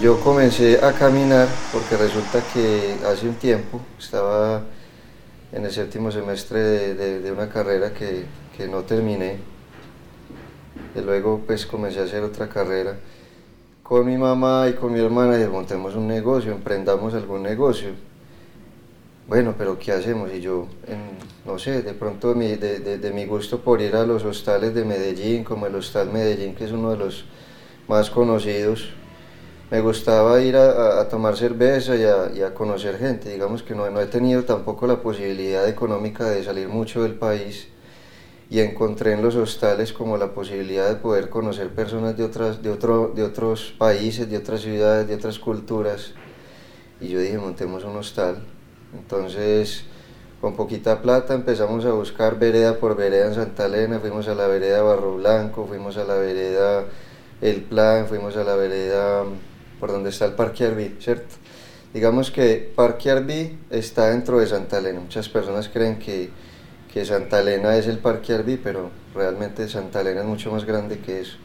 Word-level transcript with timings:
Yo 0.00 0.18
comencé 0.20 0.84
a 0.84 0.92
caminar 0.92 1.46
porque 1.72 1.96
resulta 1.96 2.42
que 2.52 2.96
hace 3.06 3.28
un 3.28 3.34
tiempo 3.36 3.80
estaba 3.98 4.62
en 5.52 5.64
el 5.64 5.70
séptimo 5.70 6.10
semestre 6.10 6.58
de, 6.60 6.94
de- 6.94 7.20
de 7.20 7.32
una 7.32 7.48
carrera 7.48 7.92
que, 7.94 8.24
que 8.56 8.66
no 8.66 8.82
terminé. 8.82 9.51
Y 10.94 11.00
luego 11.00 11.40
pues 11.46 11.66
comencé 11.66 12.00
a 12.00 12.04
hacer 12.04 12.22
otra 12.22 12.48
carrera 12.48 12.96
con 13.82 14.06
mi 14.06 14.16
mamá 14.18 14.68
y 14.70 14.74
con 14.74 14.92
mi 14.92 15.00
hermana 15.00 15.40
y 15.40 15.46
montemos 15.48 15.94
un 15.96 16.08
negocio, 16.08 16.52
emprendamos 16.52 17.14
algún 17.14 17.42
negocio. 17.42 17.90
Bueno, 19.28 19.54
pero 19.56 19.78
¿qué 19.78 19.92
hacemos? 19.92 20.32
Y 20.32 20.40
yo, 20.40 20.66
no 21.46 21.58
sé, 21.58 21.82
de 21.82 21.94
pronto 21.94 22.34
de, 22.34 22.56
de- 22.56 22.98
de 22.98 23.10
mi 23.12 23.24
gusto 23.24 23.60
por 23.60 23.80
ir 23.80 23.94
a 23.96 24.04
los 24.04 24.24
hostales 24.24 24.74
de 24.74 24.84
Medellín, 24.84 25.44
como 25.44 25.66
el 25.66 25.74
Hostal 25.74 26.10
Medellín, 26.12 26.54
que 26.54 26.64
es 26.64 26.72
uno 26.72 26.90
de 26.90 26.96
los 26.98 27.24
más 27.88 28.10
conocidos, 28.10 28.90
me 29.70 29.80
gustaba 29.80 30.40
ir 30.40 30.56
a 30.56 31.08
tomar 31.08 31.36
cerveza 31.36 31.96
y 31.96 32.04
a, 32.04 32.30
y 32.34 32.42
a 32.42 32.54
conocer 32.54 32.98
gente. 32.98 33.30
Digamos 33.30 33.62
que 33.62 33.74
no, 33.74 33.88
no 33.90 34.00
he 34.00 34.06
tenido 34.06 34.44
tampoco 34.44 34.86
la 34.86 35.00
posibilidad 35.02 35.68
económica 35.68 36.26
de 36.30 36.44
salir 36.44 36.68
mucho 36.68 37.02
del 37.02 37.14
país 37.14 37.68
y 38.52 38.60
encontré 38.60 39.14
en 39.14 39.22
los 39.22 39.34
hostales 39.34 39.94
como 39.94 40.18
la 40.18 40.34
posibilidad 40.34 40.86
de 40.86 40.96
poder 40.96 41.30
conocer 41.30 41.70
personas 41.70 42.18
de, 42.18 42.24
otras, 42.24 42.62
de, 42.62 42.68
otro, 42.68 43.10
de 43.16 43.22
otros 43.22 43.74
países, 43.78 44.28
de 44.28 44.36
otras 44.36 44.60
ciudades, 44.60 45.08
de 45.08 45.14
otras 45.14 45.38
culturas. 45.38 46.12
Y 47.00 47.08
yo 47.08 47.18
dije, 47.18 47.38
montemos 47.38 47.82
un 47.84 47.96
hostal. 47.96 48.42
Entonces, 48.94 49.84
con 50.42 50.54
poquita 50.54 51.00
plata 51.00 51.32
empezamos 51.32 51.86
a 51.86 51.92
buscar 51.92 52.38
vereda 52.38 52.76
por 52.76 52.94
vereda 52.94 53.28
en 53.28 53.34
Santa 53.34 53.64
Elena, 53.64 54.00
fuimos 54.00 54.28
a 54.28 54.34
la 54.34 54.46
vereda 54.46 54.82
Barro 54.82 55.16
Blanco, 55.16 55.64
fuimos 55.66 55.96
a 55.96 56.04
la 56.04 56.16
vereda 56.16 56.84
El 57.40 57.62
Plan, 57.62 58.06
fuimos 58.06 58.36
a 58.36 58.44
la 58.44 58.54
vereda 58.54 59.24
mm, 59.24 59.80
por 59.80 59.92
donde 59.92 60.10
está 60.10 60.26
el 60.26 60.34
Parque 60.34 60.66
Arví, 60.66 60.96
¿cierto? 61.00 61.36
Digamos 61.94 62.30
que 62.30 62.70
Parque 62.76 63.10
Arví 63.10 63.58
está 63.70 64.10
dentro 64.10 64.40
de 64.40 64.46
Santa 64.46 64.76
Elena. 64.76 65.00
Muchas 65.00 65.30
personas 65.30 65.70
creen 65.70 65.98
que, 65.98 66.28
que 66.92 67.04
Santa 67.06 67.40
Elena 67.40 67.76
es 67.76 67.86
el 67.86 67.98
Parque 67.98 68.34
Arví, 68.34 68.58
pero 68.58 68.90
realmente 69.14 69.68
Santa 69.68 70.02
Elena 70.02 70.20
es 70.20 70.26
mucho 70.26 70.52
más 70.52 70.64
grande 70.64 70.98
que 70.98 71.20
eso. 71.20 71.38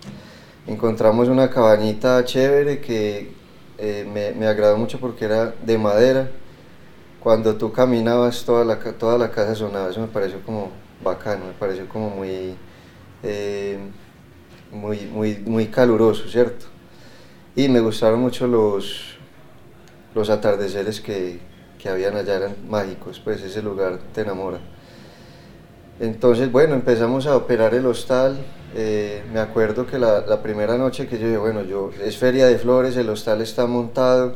Encontramos 0.67 1.29
una 1.29 1.49
cabañita 1.49 2.23
chévere 2.25 2.81
que 2.81 3.31
eh, 3.77 4.05
me, 4.11 4.31
me 4.33 4.47
agradó 4.47 4.77
mucho 4.77 4.99
porque 4.99 5.25
era 5.25 5.53
de 5.63 5.77
madera. 5.77 6.29
Cuando 7.21 7.55
tú 7.55 7.71
caminabas 7.71 8.43
toda 8.43 8.65
la, 8.65 8.77
toda 8.77 9.17
la 9.17 9.31
casa 9.31 9.55
sonaba, 9.55 9.89
eso 9.89 10.01
me 10.01 10.07
pareció 10.07 10.41
como 10.41 10.71
bacano, 11.01 11.45
me 11.45 11.53
pareció 11.53 11.87
como 11.87 12.09
muy, 12.09 12.55
eh, 13.23 13.77
muy, 14.71 14.99
muy, 15.05 15.37
muy 15.45 15.67
caluroso, 15.67 16.27
¿cierto? 16.27 16.65
Y 17.55 17.69
me 17.69 17.79
gustaron 17.79 18.19
mucho 18.19 18.47
los, 18.47 19.17
los 20.13 20.29
atardeceres 20.29 20.99
que, 20.99 21.39
que 21.79 21.89
habían 21.89 22.17
allá, 22.17 22.35
eran 22.35 22.55
mágicos, 22.69 23.21
pues 23.23 23.41
ese 23.41 23.61
lugar 23.61 23.99
te 24.13 24.21
enamora. 24.21 24.59
Entonces, 25.99 26.51
bueno, 26.51 26.75
empezamos 26.75 27.25
a 27.25 27.35
operar 27.35 27.73
el 27.73 27.85
hostal. 27.85 28.37
eh, 28.75 29.23
me 29.33 29.39
acuerdo 29.39 29.87
que 29.87 29.97
la, 29.97 30.41
primera 30.43 30.77
noche 30.77 31.07
que 31.07 31.17
yo 31.17 31.25
dije, 31.25 31.37
bueno, 31.37 31.63
yo, 31.63 31.89
es 32.03 32.17
feria 32.17 32.45
de 32.47 32.57
flores, 32.59 32.95
el 32.97 33.09
hostal 33.09 33.41
está 33.41 33.65
montado, 33.65 34.35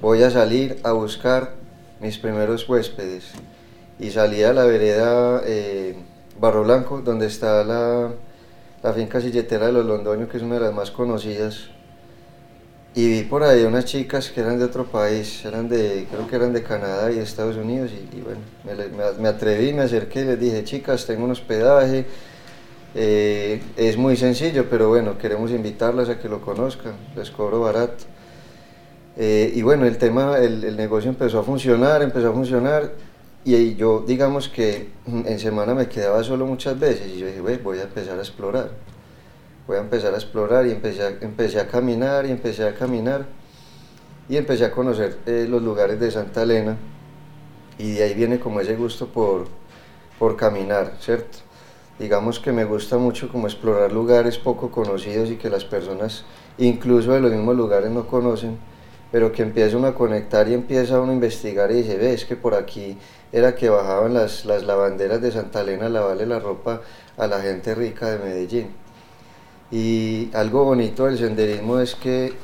voy 0.00 0.22
a 0.22 0.30
salir 0.30 0.78
a 0.84 0.92
buscar 0.92 1.54
mis 2.00 2.18
primeros 2.18 2.68
huéspedes. 2.68 3.32
Y 3.98 4.10
salí 4.10 4.42
a 4.42 4.52
la 4.52 4.64
vereda 4.64 5.40
eh, 5.44 5.96
Barro 6.40 6.64
Blanco, 6.64 7.00
donde 7.00 7.26
está 7.26 7.64
la, 7.64 8.10
la 8.82 8.92
finca 8.92 9.20
silletera 9.20 9.66
de 9.66 9.72
los 9.72 9.86
Londoños, 9.86 10.28
que 10.28 10.36
es 10.36 10.42
una 10.42 10.56
de 10.56 10.60
las 10.60 10.74
más 10.74 10.90
conocidas. 10.90 11.70
Y 12.96 13.08
vi 13.08 13.22
por 13.22 13.42
ahí 13.42 13.64
unas 13.64 13.86
chicas 13.86 14.30
que 14.30 14.40
eran 14.40 14.56
de 14.56 14.64
otro 14.64 14.84
país, 14.84 15.44
eran 15.44 15.68
de, 15.68 16.06
creo 16.08 16.28
que 16.28 16.36
eran 16.36 16.52
de 16.52 16.62
Canadá 16.62 17.10
y 17.10 17.18
Estados 17.18 17.56
Unidos, 17.56 17.90
y, 17.90 18.20
bueno, 18.20 18.40
me, 19.18 19.28
atreví, 19.28 19.72
me 19.72 19.82
acerqué 19.82 20.20
y 20.20 20.24
les 20.26 20.38
dije, 20.38 20.62
chicas, 20.62 21.04
tengo 21.04 21.24
un 21.24 21.32
hospedaje, 21.32 22.06
eh, 22.94 23.60
es 23.76 23.96
muy 23.96 24.16
sencillo, 24.16 24.66
pero 24.70 24.90
bueno, 24.90 25.18
queremos 25.18 25.50
invitarlas 25.50 26.08
a 26.08 26.20
que 26.20 26.28
lo 26.28 26.40
conozcan, 26.40 26.92
les 27.16 27.32
cobro 27.32 27.62
barato. 27.62 28.04
Eh, 29.16 29.52
y 29.52 29.62
bueno, 29.62 29.86
el 29.86 29.98
tema, 29.98 30.38
el, 30.38 30.76
negocio 30.76 31.10
empezó 31.10 31.40
a 31.40 31.42
funcionar, 31.42 32.00
empezó 32.00 32.28
a 32.30 32.32
funcionar, 32.32 32.92
y 33.44 33.74
yo, 33.74 34.04
digamos 34.06 34.48
que 34.48 34.90
en 35.08 35.38
semana 35.40 35.74
me 35.74 35.88
quedaba 35.88 36.22
solo 36.22 36.46
muchas 36.46 36.78
veces, 36.78 37.08
y 37.08 37.18
yo 37.18 37.26
dije, 37.26 37.40
"Ve, 37.40 37.58
voy 37.58 37.80
a 37.80 37.82
empezar 37.82 38.16
a 38.18 38.22
explorar 38.22 38.93
voy 39.66 39.76
a 39.76 39.80
empezar 39.80 40.12
a 40.14 40.16
explorar 40.16 40.66
y 40.66 40.72
empecé 40.72 41.02
a, 41.02 41.08
empecé 41.08 41.60
a 41.60 41.68
caminar 41.68 42.26
y 42.26 42.30
empecé 42.30 42.66
a 42.66 42.74
caminar 42.74 43.26
y 44.28 44.36
empecé 44.36 44.64
a 44.64 44.70
conocer 44.70 45.18
eh, 45.26 45.46
los 45.48 45.62
lugares 45.62 45.98
de 46.00 46.10
Santa 46.10 46.42
Elena 46.42 46.76
y 47.78 47.92
de 47.92 48.04
ahí 48.04 48.14
viene 48.14 48.38
como 48.38 48.60
ese 48.60 48.76
gusto 48.76 49.08
por, 49.08 49.46
por 50.18 50.36
caminar, 50.36 50.94
¿cierto? 51.00 51.38
Digamos 51.98 52.40
que 52.40 52.52
me 52.52 52.64
gusta 52.64 52.98
mucho 52.98 53.28
como 53.28 53.46
explorar 53.46 53.92
lugares 53.92 54.38
poco 54.38 54.70
conocidos 54.70 55.30
y 55.30 55.36
que 55.36 55.48
las 55.48 55.64
personas 55.64 56.24
incluso 56.58 57.12
de 57.12 57.20
los 57.20 57.32
mismos 57.32 57.56
lugares 57.56 57.90
no 57.90 58.06
conocen, 58.06 58.58
pero 59.12 59.32
que 59.32 59.42
empieza 59.42 59.76
uno 59.76 59.88
a 59.88 59.94
conectar 59.94 60.48
y 60.48 60.54
empieza 60.54 61.00
uno 61.00 61.12
a 61.12 61.14
investigar 61.14 61.70
y 61.70 61.74
dice, 61.74 61.96
ve, 61.96 62.12
es 62.12 62.24
que 62.24 62.36
por 62.36 62.54
aquí 62.54 62.98
era 63.32 63.54
que 63.54 63.68
bajaban 63.68 64.12
las, 64.12 64.44
las 64.44 64.64
lavanderas 64.64 65.20
de 65.20 65.30
Santa 65.30 65.60
Elena 65.60 65.86
a 65.86 65.88
lavarle 65.88 66.26
la 66.26 66.40
ropa 66.40 66.82
a 67.16 67.26
la 67.26 67.40
gente 67.40 67.74
rica 67.74 68.10
de 68.10 68.18
Medellín. 68.18 68.83
Y 69.70 70.30
algo 70.34 70.64
bonito 70.64 71.06
del 71.06 71.18
senderismo 71.18 71.80
es 71.80 71.94
que 71.94 72.34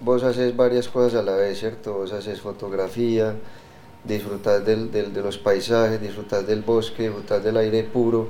vos 0.00 0.22
haces 0.22 0.56
varias 0.56 0.88
cosas 0.88 1.20
a 1.20 1.22
la 1.22 1.34
vez, 1.34 1.58
¿cierto? 1.58 1.94
Vos 1.94 2.12
haces 2.12 2.40
fotografía, 2.40 3.34
disfrutas 4.04 4.64
del, 4.64 4.90
de 4.90 5.22
los 5.22 5.38
paisajes, 5.38 6.00
disfrutas 6.00 6.46
del 6.46 6.62
bosque, 6.62 7.04
disfrutas 7.04 7.42
del 7.42 7.56
aire 7.56 7.82
puro, 7.82 8.28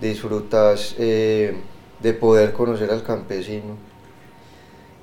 disfrutas 0.00 0.94
eh, 0.98 1.54
de 2.00 2.12
poder 2.12 2.52
conocer 2.52 2.90
al 2.90 3.02
campesino. 3.02 3.76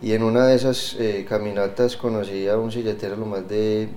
Y 0.01 0.13
en 0.13 0.22
una 0.22 0.45
de 0.45 0.55
esas 0.55 0.95
eh, 0.99 1.25
caminatas 1.28 1.97
conocí 1.97 2.47
a 2.47 2.57
un 2.57 2.72
silletero 2.72 3.16
lo 3.16 3.25
más 3.25 3.47
de, 3.47 3.89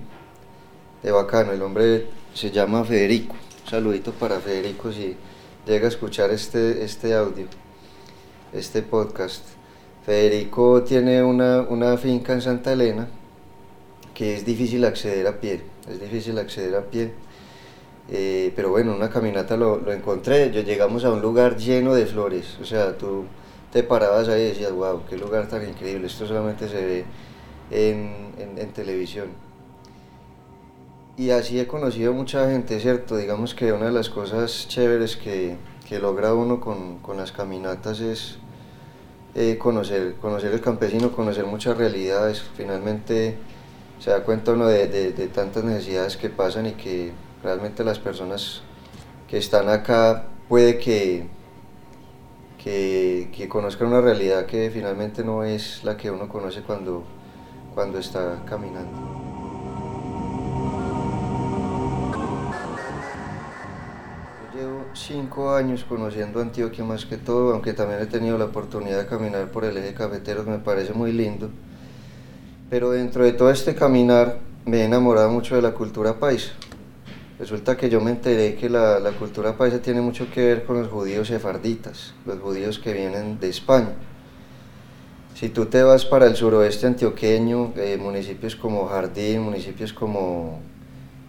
de 1.03 1.11
bacano. 1.11 1.51
El 1.51 1.61
hombre 1.61 2.07
se 2.33 2.49
llama 2.49 2.83
Federico. 2.83 3.35
Un 3.65 3.69
saludito 3.69 4.11
para 4.11 4.39
Federico 4.39 4.91
si 4.91 5.15
llega 5.67 5.85
a 5.85 5.89
escuchar 5.89 6.31
este, 6.31 6.83
este 6.83 7.13
audio 7.13 7.45
este 8.53 8.81
podcast. 8.81 9.43
Federico 10.05 10.83
tiene 10.83 11.23
una, 11.23 11.61
una 11.61 11.97
finca 11.97 12.33
en 12.33 12.41
Santa 12.41 12.73
Elena 12.73 13.07
que 14.13 14.35
es 14.35 14.45
difícil 14.45 14.83
acceder 14.85 15.25
a 15.27 15.39
pie, 15.39 15.61
es 15.89 15.99
difícil 16.01 16.37
acceder 16.37 16.75
a 16.75 16.81
pie. 16.81 17.13
Eh, 18.09 18.51
pero 18.55 18.69
bueno, 18.71 18.93
una 18.95 19.09
caminata 19.09 19.55
lo, 19.55 19.77
lo 19.77 19.93
encontré, 19.93 20.51
yo 20.51 20.61
llegamos 20.61 21.05
a 21.05 21.11
un 21.11 21.21
lugar 21.21 21.55
lleno 21.57 21.93
de 21.93 22.05
flores, 22.05 22.57
o 22.61 22.65
sea, 22.65 22.97
tú 22.97 23.23
te 23.71 23.83
parabas 23.83 24.27
ahí 24.27 24.41
y 24.41 24.45
decías, 24.47 24.71
wow, 24.73 25.03
qué 25.09 25.17
lugar 25.17 25.47
tan 25.47 25.67
increíble, 25.67 26.07
esto 26.07 26.27
solamente 26.27 26.67
se 26.67 26.85
ve 26.85 27.05
en, 27.71 28.31
en- 28.37 28.57
en 28.57 28.69
televisión. 28.73 29.27
Y 31.17 31.29
así 31.29 31.59
he 31.59 31.67
conocido 31.67 32.13
mucha 32.13 32.49
gente, 32.49 32.79
¿cierto? 32.79 33.15
Digamos 33.17 33.53
que 33.53 33.71
una 33.71 33.85
de 33.85 33.91
las 33.91 34.09
cosas 34.09 34.67
chéveres 34.67 35.15
que, 35.15 35.55
que 35.91 35.99
logra 35.99 36.33
uno 36.33 36.61
con, 36.61 36.99
con 36.99 37.17
las 37.17 37.33
caminatas 37.33 37.99
es 37.99 38.37
eh, 39.35 39.57
conocer, 39.57 40.15
conocer 40.21 40.53
el 40.53 40.61
campesino, 40.61 41.11
conocer 41.11 41.45
muchas 41.45 41.75
realidades. 41.77 42.41
Finalmente 42.55 43.35
se 43.99 44.09
da 44.11 44.23
cuenta 44.23 44.53
uno 44.53 44.67
de, 44.67 44.87
de- 44.87 45.11
de 45.11 45.27
tantas 45.27 45.65
necesidades 45.65 46.15
que 46.15 46.29
pasan 46.29 46.67
y 46.67 46.71
que 46.75 47.11
realmente 47.43 47.83
las 47.83 47.99
personas 47.99 48.61
que 49.27 49.37
están 49.37 49.67
acá 49.67 50.27
puede 50.47 50.77
que, 50.79 51.27
que, 52.63 53.29
que 53.35 53.49
conozcan 53.49 53.89
una 53.89 53.99
realidad 53.99 54.45
que 54.45 54.71
finalmente 54.73 55.25
no 55.25 55.43
es 55.43 55.83
la 55.83 55.97
que 55.97 56.09
uno 56.09 56.29
conoce 56.29 56.61
cuando, 56.61 57.03
cuando 57.75 57.99
está 57.99 58.45
caminando. 58.45 59.20
Cinco 64.95 65.53
años 65.53 65.85
conociendo 65.87 66.41
Antioquia 66.41 66.83
más 66.83 67.05
que 67.05 67.17
todo, 67.17 67.53
aunque 67.53 67.73
también 67.73 68.01
he 68.01 68.05
tenido 68.05 68.37
la 68.37 68.45
oportunidad 68.45 68.99
de 68.99 69.07
caminar 69.07 69.51
por 69.51 69.65
el 69.65 69.77
eje 69.77 69.93
cafetero, 69.93 70.43
que 70.43 70.51
me 70.51 70.59
parece 70.59 70.93
muy 70.93 71.11
lindo. 71.11 71.49
Pero 72.69 72.91
dentro 72.91 73.23
de 73.23 73.33
todo 73.33 73.51
este 73.51 73.75
caminar 73.75 74.39
me 74.65 74.81
he 74.81 74.85
enamorado 74.85 75.29
mucho 75.29 75.55
de 75.55 75.61
la 75.61 75.73
cultura 75.73 76.19
paisa. 76.19 76.51
Resulta 77.39 77.75
que 77.75 77.89
yo 77.89 77.99
me 78.01 78.11
enteré 78.11 78.55
que 78.55 78.69
la, 78.69 78.99
cultura 79.17 79.57
paisa 79.57 79.81
tiene 79.81 79.99
mucho 79.99 80.29
que 80.31 80.45
ver 80.45 80.63
con 80.63 80.79
los 80.79 80.89
judíos 80.89 81.27
sefarditas, 81.27 82.13
los 82.25 82.39
judíos 82.39 82.77
que 82.77 82.93
vienen 82.93 83.39
de 83.39 83.49
España. 83.49 83.93
Si 85.33 85.49
tú 85.49 85.65
te 85.65 85.81
vas 85.81 86.05
para 86.05 86.27
el 86.27 86.35
suroeste 86.35 86.85
antioqueño, 86.85 87.73
eh, 87.77 87.97
municipios 87.99 88.55
como 88.55 88.85
Jardín, 88.85 89.41
municipios 89.41 89.91
como 89.91 90.59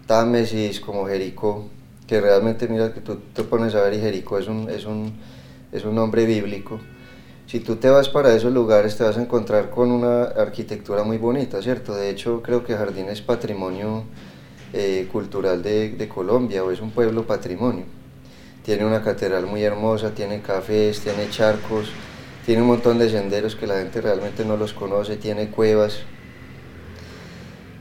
Támesis, 0.06 0.80
como 0.80 1.06
Jericó, 1.06 1.70
que 2.12 2.20
realmente 2.20 2.68
mira 2.68 2.92
que 2.92 3.00
tú 3.00 3.20
te 3.32 3.42
pones 3.42 3.74
a 3.74 3.80
ver 3.80 3.94
y 3.94 3.98
Jericó 3.98 4.36
es 4.36 4.46
un, 4.46 4.68
es 4.68 4.84
un, 4.84 5.14
es 5.72 5.82
un 5.86 5.94
nombre 5.94 6.26
bíblico. 6.26 6.78
Si 7.46 7.60
tú 7.60 7.76
te 7.76 7.88
vas 7.88 8.10
para 8.10 8.34
esos 8.34 8.52
lugares 8.52 8.98
te 8.98 9.04
vas 9.04 9.16
a 9.16 9.22
encontrar 9.22 9.70
con 9.70 9.90
una 9.90 10.24
arquitectura 10.24 11.04
muy 11.04 11.16
bonita, 11.16 11.62
¿cierto? 11.62 11.94
De 11.94 12.10
hecho 12.10 12.42
creo 12.42 12.64
que 12.64 12.76
Jardín 12.76 13.08
es 13.08 13.22
patrimonio 13.22 14.04
eh, 14.74 15.08
cultural 15.10 15.62
de, 15.62 15.92
de 15.92 16.06
Colombia 16.06 16.62
o 16.62 16.70
es 16.70 16.82
un 16.82 16.90
pueblo 16.90 17.26
patrimonio. 17.26 17.86
Tiene 18.62 18.84
una 18.84 19.02
catedral 19.02 19.46
muy 19.46 19.62
hermosa, 19.62 20.10
tiene 20.10 20.42
cafés, 20.42 21.00
tiene 21.00 21.30
charcos, 21.30 21.86
tiene 22.44 22.60
un 22.60 22.68
montón 22.68 22.98
de 22.98 23.08
senderos 23.08 23.56
que 23.56 23.66
la 23.66 23.78
gente 23.78 24.02
realmente 24.02 24.44
no 24.44 24.58
los 24.58 24.74
conoce, 24.74 25.16
tiene 25.16 25.48
cuevas, 25.48 26.00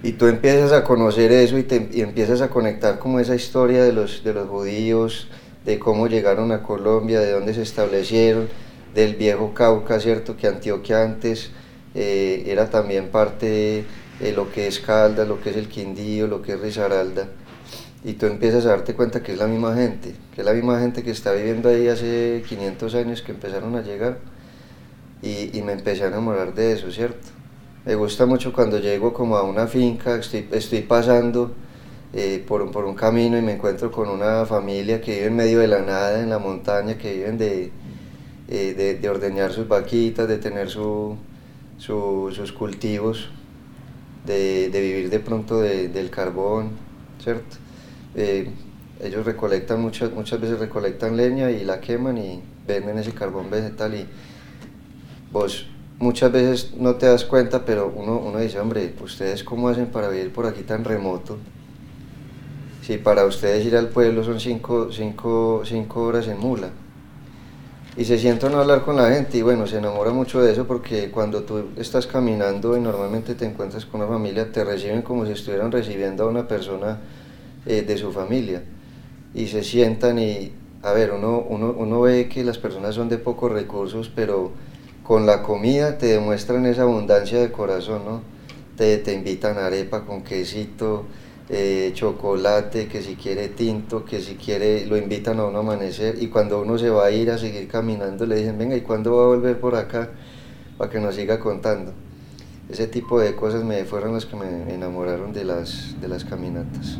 y 0.03 0.13
tú 0.13 0.27
empiezas 0.27 0.71
a 0.71 0.83
conocer 0.83 1.31
eso 1.31 1.57
y, 1.57 1.63
te, 1.63 1.89
y 1.91 2.01
empiezas 2.01 2.41
a 2.41 2.49
conectar 2.49 2.97
como 2.97 3.19
esa 3.19 3.35
historia 3.35 3.83
de 3.83 3.93
los, 3.93 4.23
de 4.23 4.33
los 4.33 4.49
judíos, 4.49 5.27
de 5.63 5.77
cómo 5.77 6.07
llegaron 6.07 6.51
a 6.51 6.63
Colombia, 6.63 7.19
de 7.19 7.31
dónde 7.31 7.53
se 7.53 7.61
establecieron, 7.61 8.47
del 8.95 9.15
viejo 9.15 9.53
Cauca, 9.53 9.99
¿cierto? 9.99 10.35
Que 10.35 10.47
Antioquia 10.47 11.03
antes 11.03 11.51
eh, 11.93 12.43
era 12.47 12.69
también 12.69 13.09
parte 13.09 13.85
de 14.19 14.31
lo 14.33 14.51
que 14.51 14.67
es 14.67 14.79
Caldas, 14.79 15.27
lo 15.27 15.39
que 15.39 15.51
es 15.51 15.57
el 15.57 15.67
Quindío, 15.67 16.27
lo 16.27 16.41
que 16.41 16.53
es 16.53 16.59
Risaralda. 16.59 17.27
Y 18.03 18.13
tú 18.13 18.25
empiezas 18.25 18.65
a 18.65 18.69
darte 18.69 18.95
cuenta 18.95 19.21
que 19.21 19.33
es 19.33 19.37
la 19.37 19.45
misma 19.45 19.75
gente, 19.75 20.15
que 20.33 20.41
es 20.41 20.45
la 20.45 20.53
misma 20.53 20.79
gente 20.79 21.03
que 21.03 21.11
está 21.11 21.31
viviendo 21.33 21.69
ahí 21.69 21.87
hace 21.87 22.43
500 22.49 22.95
años 22.95 23.21
que 23.21 23.31
empezaron 23.31 23.75
a 23.75 23.81
llegar. 23.81 24.17
Y, 25.21 25.55
y 25.55 25.61
me 25.61 25.73
empecé 25.73 26.05
a 26.05 26.07
enamorar 26.07 26.55
de 26.55 26.73
eso, 26.73 26.91
¿cierto? 26.91 27.40
Me 27.83 27.95
gusta 27.95 28.27
mucho 28.27 28.53
cuando 28.53 28.77
llego 28.77 29.11
como 29.11 29.37
a 29.37 29.41
una 29.41 29.65
finca, 29.65 30.15
estoy, 30.15 30.47
estoy 30.51 30.81
pasando 30.81 31.51
eh, 32.13 32.43
por, 32.47 32.69
por, 32.69 32.85
un 32.85 32.93
camino 32.93 33.39
y 33.39 33.41
me 33.41 33.53
encuentro 33.53 33.91
con 33.91 34.07
una 34.07 34.45
familia 34.45 35.01
que 35.01 35.13
vive 35.13 35.25
en 35.25 35.35
medio 35.35 35.59
de 35.59 35.67
la 35.67 35.81
nada, 35.81 36.21
en 36.21 36.29
la 36.29 36.37
montaña, 36.37 36.99
que 36.99 37.11
viven 37.15 37.39
de, 37.39 37.71
eh, 38.49 38.73
de, 38.77 38.99
de, 38.99 39.09
ordeñar 39.09 39.51
sus 39.51 39.67
vaquitas, 39.67 40.27
de 40.27 40.37
tener 40.37 40.69
su, 40.69 41.17
sus 41.79 42.51
cultivos, 42.51 43.29
de, 44.27 44.69
de, 44.69 44.79
vivir 44.79 45.09
de 45.09 45.19
pronto 45.19 45.59
del 45.59 46.11
carbón, 46.11 46.73
¿cierto? 47.23 47.57
Eh, 48.13 48.47
ellos 49.01 49.25
recolectan, 49.25 49.81
muchas, 49.81 50.11
muchas 50.11 50.39
veces 50.39 50.59
recolectan 50.59 51.17
leña 51.17 51.49
y 51.49 51.65
la 51.65 51.81
queman 51.81 52.19
y 52.19 52.43
venden 52.67 52.99
ese 52.99 53.11
carbón 53.13 53.49
vegetal 53.49 53.95
y 53.95 54.05
vos 55.31 55.65
muchas 56.01 56.31
veces 56.31 56.73
no 56.77 56.95
te 56.95 57.05
das 57.05 57.23
cuenta, 57.23 57.63
pero 57.63 57.93
uno, 57.95 58.17
uno 58.17 58.39
dice, 58.39 58.59
hombre, 58.59 58.93
¿ustedes 59.01 59.43
cómo 59.43 59.69
hacen 59.69 59.87
para 59.87 60.09
vivir 60.09 60.33
por 60.33 60.47
aquí 60.47 60.63
tan 60.63 60.83
remoto? 60.83 61.37
Si 62.81 62.97
para 62.97 63.25
ustedes 63.25 63.65
ir 63.65 63.77
al 63.77 63.89
pueblo 63.89 64.23
son 64.23 64.39
cinco, 64.39 64.91
cinco, 64.91 65.61
cinco 65.63 66.03
horas 66.03 66.27
en 66.27 66.39
mula. 66.39 66.69
Y 67.95 68.05
se 68.05 68.17
sientan 68.17 68.55
a 68.55 68.61
hablar 68.61 68.83
con 68.83 68.95
la 68.95 69.11
gente 69.11 69.37
y 69.37 69.41
bueno, 69.41 69.67
se 69.67 69.77
enamora 69.77 70.11
mucho 70.11 70.41
de 70.41 70.53
eso 70.53 70.65
porque 70.65 71.11
cuando 71.11 71.43
tú 71.43 71.65
estás 71.77 72.07
caminando 72.07 72.75
y 72.75 72.79
normalmente 72.79 73.35
te 73.35 73.45
encuentras 73.45 73.85
con 73.85 74.01
una 74.01 74.09
familia, 74.09 74.51
te 74.51 74.63
reciben 74.63 75.03
como 75.03 75.25
si 75.25 75.33
estuvieran 75.33 75.71
recibiendo 75.71 76.23
a 76.23 76.27
una 76.27 76.47
persona 76.47 76.99
eh, 77.65 77.83
de 77.83 77.97
su 77.97 78.11
familia. 78.11 78.63
Y 79.35 79.47
se 79.47 79.63
sientan 79.63 80.17
y, 80.17 80.51
a 80.81 80.93
ver, 80.93 81.11
uno, 81.11 81.45
uno, 81.47 81.75
uno 81.77 82.01
ve 82.01 82.27
que 82.27 82.43
las 82.43 82.57
personas 82.57 82.95
son 82.95 83.09
de 83.09 83.17
pocos 83.17 83.51
recursos, 83.51 84.09
pero 84.13 84.51
con 85.03 85.25
la 85.25 85.43
comida 85.43 85.97
te 85.97 86.07
demuestran 86.07 86.65
esa 86.65 86.83
abundancia 86.83 87.39
de 87.39 87.51
corazón, 87.51 88.03
¿no? 88.05 88.21
Te, 88.77 88.97
te 88.97 89.13
invitan 89.13 89.57
arepa 89.57 90.05
con 90.05 90.23
quesito, 90.23 91.05
eh, 91.49 91.91
chocolate, 91.93 92.87
que 92.87 93.01
si 93.01 93.15
quiere 93.15 93.49
tinto, 93.49 94.05
que 94.05 94.21
si 94.21 94.35
quiere, 94.35 94.85
lo 94.85 94.95
invitan 94.95 95.39
a 95.39 95.45
uno 95.45 95.57
a 95.57 95.61
amanecer 95.61 96.21
y 96.21 96.27
cuando 96.27 96.61
uno 96.61 96.77
se 96.77 96.89
va 96.89 97.07
a 97.07 97.11
ir 97.11 97.29
a 97.29 97.37
seguir 97.37 97.67
caminando 97.67 98.25
le 98.25 98.37
dicen, 98.37 98.57
venga, 98.57 98.75
¿y 98.75 98.81
cuándo 98.81 99.17
va 99.17 99.23
a 99.23 99.27
volver 99.27 99.59
por 99.59 99.75
acá? 99.75 100.09
Para 100.77 100.89
que 100.89 100.99
nos 100.99 101.15
siga 101.15 101.39
contando. 101.39 101.91
Ese 102.69 102.87
tipo 102.87 103.19
de 103.19 103.35
cosas 103.35 103.65
me 103.65 103.83
fueron 103.83 104.13
las 104.13 104.25
que 104.25 104.37
me 104.37 104.73
enamoraron 104.73 105.33
de 105.33 105.43
las, 105.43 105.99
de 105.99 106.07
las 106.07 106.23
caminatas. 106.23 106.97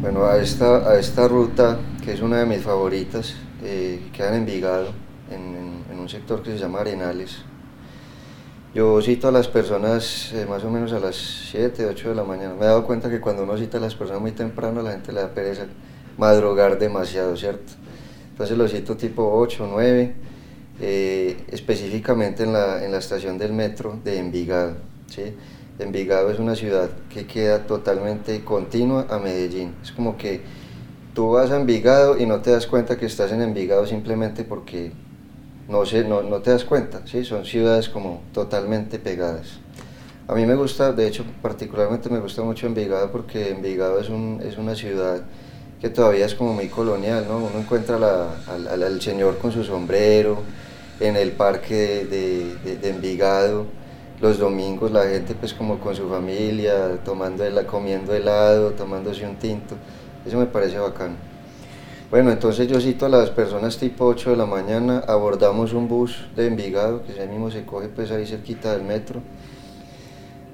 Bueno, 0.00 0.24
a 0.24 0.38
esta, 0.38 0.88
a 0.88 0.98
esta 0.98 1.28
ruta, 1.28 1.78
que 2.02 2.12
es 2.12 2.22
una 2.22 2.38
de 2.38 2.46
mis 2.46 2.62
favoritas, 2.62 3.34
eh, 3.62 4.00
en 4.18 4.34
Envigado, 4.34 4.92
en, 5.30 5.55
en, 5.55 5.55
en, 5.55 5.55
un 6.06 6.10
sector 6.10 6.40
que 6.40 6.52
se 6.52 6.58
llama 6.58 6.82
Arenales. 6.82 7.38
Yo 8.72 9.02
cito 9.02 9.26
a 9.26 9.32
las 9.32 9.48
personas 9.48 10.32
eh, 10.32 10.46
más 10.48 10.62
o 10.62 10.70
menos 10.70 10.92
a 10.92 11.00
las 11.00 11.16
7, 11.50 11.84
8 11.84 12.10
de 12.10 12.14
la 12.14 12.22
mañana. 12.22 12.54
Me 12.54 12.60
he 12.60 12.66
dado 12.66 12.86
cuenta 12.86 13.10
que 13.10 13.20
cuando 13.20 13.42
uno 13.42 13.56
cita 13.56 13.78
a 13.78 13.80
las 13.80 13.96
personas 13.96 14.22
muy 14.22 14.30
temprano, 14.30 14.82
la 14.82 14.92
gente 14.92 15.12
le 15.12 15.20
da 15.20 15.30
pereza 15.30 15.66
madrugar 16.16 16.78
demasiado, 16.78 17.36
¿cierto? 17.36 17.72
Entonces 18.30 18.56
lo 18.56 18.68
cito 18.68 18.96
tipo 18.96 19.32
8, 19.34 19.68
9, 19.68 20.14
eh, 20.80 21.44
específicamente 21.48 22.44
en 22.44 22.52
la, 22.52 22.84
en 22.84 22.92
la 22.92 22.98
estación 22.98 23.36
del 23.36 23.52
metro 23.52 23.98
de 24.04 24.20
Envigado. 24.20 24.76
¿sí? 25.08 25.34
Envigado 25.80 26.30
es 26.30 26.38
una 26.38 26.54
ciudad 26.54 26.88
que 27.12 27.26
queda 27.26 27.66
totalmente 27.66 28.44
continua 28.44 29.08
a 29.10 29.18
Medellín. 29.18 29.74
Es 29.82 29.90
como 29.90 30.16
que 30.16 30.42
tú 31.14 31.30
vas 31.30 31.50
a 31.50 31.56
Envigado 31.56 32.16
y 32.16 32.26
no 32.26 32.42
te 32.42 32.52
das 32.52 32.68
cuenta 32.68 32.96
que 32.96 33.06
estás 33.06 33.32
en 33.32 33.42
Envigado 33.42 33.86
simplemente 33.86 34.44
porque 34.44 34.92
no, 35.68 35.84
sé, 35.84 36.04
no, 36.04 36.22
no 36.22 36.40
te 36.40 36.50
das 36.50 36.64
cuenta, 36.64 37.02
¿sí? 37.06 37.24
son 37.24 37.44
ciudades 37.44 37.88
como 37.88 38.22
totalmente 38.32 38.98
pegadas. 38.98 39.58
A 40.28 40.34
mí 40.34 40.44
me 40.44 40.54
gusta, 40.54 40.92
de 40.92 41.06
hecho 41.06 41.24
particularmente 41.40 42.08
me 42.08 42.18
gusta 42.18 42.42
mucho 42.42 42.66
Envigado 42.66 43.12
porque 43.12 43.50
Envigado 43.50 44.00
es, 44.00 44.08
un, 44.08 44.40
es 44.44 44.58
una 44.58 44.74
ciudad 44.74 45.22
que 45.80 45.88
todavía 45.88 46.26
es 46.26 46.34
como 46.34 46.52
muy 46.52 46.68
colonial, 46.68 47.26
¿no? 47.28 47.38
uno 47.38 47.58
encuentra 47.58 47.98
la, 47.98 48.34
al, 48.48 48.82
al, 48.82 49.00
señor 49.00 49.38
con 49.38 49.52
su 49.52 49.62
sombrero 49.62 50.38
en 50.98 51.16
el 51.16 51.32
parque 51.32 52.06
de, 52.06 52.76
de, 52.76 52.88
Envigado, 52.88 53.66
los 54.20 54.38
domingos 54.38 54.90
la 54.90 55.04
gente 55.04 55.34
pues 55.34 55.52
como 55.52 55.78
con 55.78 55.94
su 55.94 56.08
familia, 56.08 56.98
tomando 57.04 57.44
comiendo 57.66 58.14
helado, 58.14 58.70
tomándose 58.70 59.26
un 59.26 59.36
tinto, 59.36 59.76
eso 60.26 60.38
me 60.38 60.46
parece 60.46 60.78
bacano. 60.78 61.35
Bueno, 62.08 62.30
entonces 62.30 62.68
yo 62.68 62.80
cito 62.80 63.06
a 63.06 63.08
las 63.08 63.30
personas 63.30 63.78
tipo 63.78 64.06
8 64.06 64.30
de 64.30 64.36
la 64.36 64.46
mañana, 64.46 65.02
abordamos 65.08 65.72
un 65.72 65.88
bus 65.88 66.28
de 66.36 66.46
Envigado, 66.46 67.02
que 67.02 67.10
ese 67.10 67.26
mismo 67.26 67.50
se 67.50 67.64
coge 67.64 67.88
pues 67.88 68.12
ahí 68.12 68.24
cerquita 68.24 68.72
del 68.72 68.84
metro, 68.84 69.20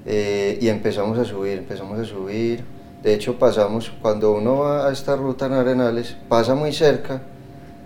eh, 0.03 0.57
y 0.59 0.67
empezamos 0.69 1.19
a 1.19 1.25
subir, 1.25 1.59
empezamos 1.59 1.99
a 1.99 2.05
subir. 2.05 2.63
De 3.03 3.13
hecho 3.13 3.37
pasamos, 3.37 3.93
cuando 4.01 4.31
uno 4.31 4.61
va 4.61 4.87
a 4.87 4.91
esta 4.91 5.15
ruta 5.15 5.45
en 5.45 5.53
Arenales, 5.53 6.17
pasa 6.27 6.55
muy 6.55 6.73
cerca 6.73 7.21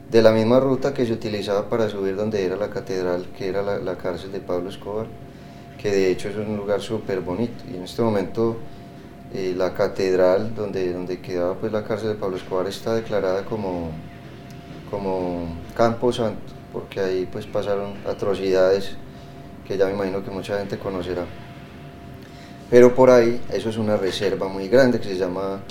de 0.10 0.22
la 0.22 0.32
misma 0.32 0.62
ruta 0.62 0.94
que 0.94 1.06
se 1.06 1.12
utilizaba 1.12 1.68
para 1.68 1.90
subir 1.90 2.16
donde 2.16 2.46
era 2.46 2.56
la 2.56 2.70
catedral, 2.70 3.26
que 3.38 3.50
era 3.50 3.64
la, 3.64 3.80
la 3.80 3.98
cárcel 3.98 4.32
de 4.32 4.40
Pablo 4.40 4.70
Escobar, 4.70 5.08
que 5.78 5.92
de 5.92 6.10
hecho 6.10 6.30
es 6.30 6.38
un 6.38 6.56
lugar 6.56 6.80
súper 6.80 7.20
bonito. 7.20 7.66
Y 7.70 7.76
en 7.76 7.84
este 7.84 8.02
momento 8.02 8.56
eh, 9.34 9.54
la 9.56 9.74
catedral 9.74 10.56
donde, 10.56 10.94
donde 10.94 11.20
quedaba 11.20 11.56
pues, 11.56 11.72
la 11.72 11.84
cárcel 11.84 12.10
de 12.10 12.16
Pablo 12.16 12.38
Escobar 12.38 12.68
está 12.68 12.96
declarada 12.96 13.44
como, 13.46 13.92
como 14.90 15.48
Campo 15.76 16.12
Santo, 16.12 16.54
porque 16.72 17.00
ahí 17.00 17.28
pues, 17.32 17.46
pasaron 17.46 17.94
atrocidades 18.08 18.96
que 19.68 19.78
ya 19.78 19.86
me 19.88 19.94
imagino 19.94 20.24
que 20.24 20.32
mucha 20.32 20.58
gente 20.58 20.78
conocerá. 20.78 21.26
Pero 22.70 22.96
por 22.96 23.10
ahí, 23.10 23.42
eso 23.52 23.70
es 23.70 23.78
una 23.78 23.98
reserva 23.98 24.48
muy 24.48 24.68
grande 24.68 25.00
que 25.00 25.10
se 25.10 25.18
llama, 25.18 25.62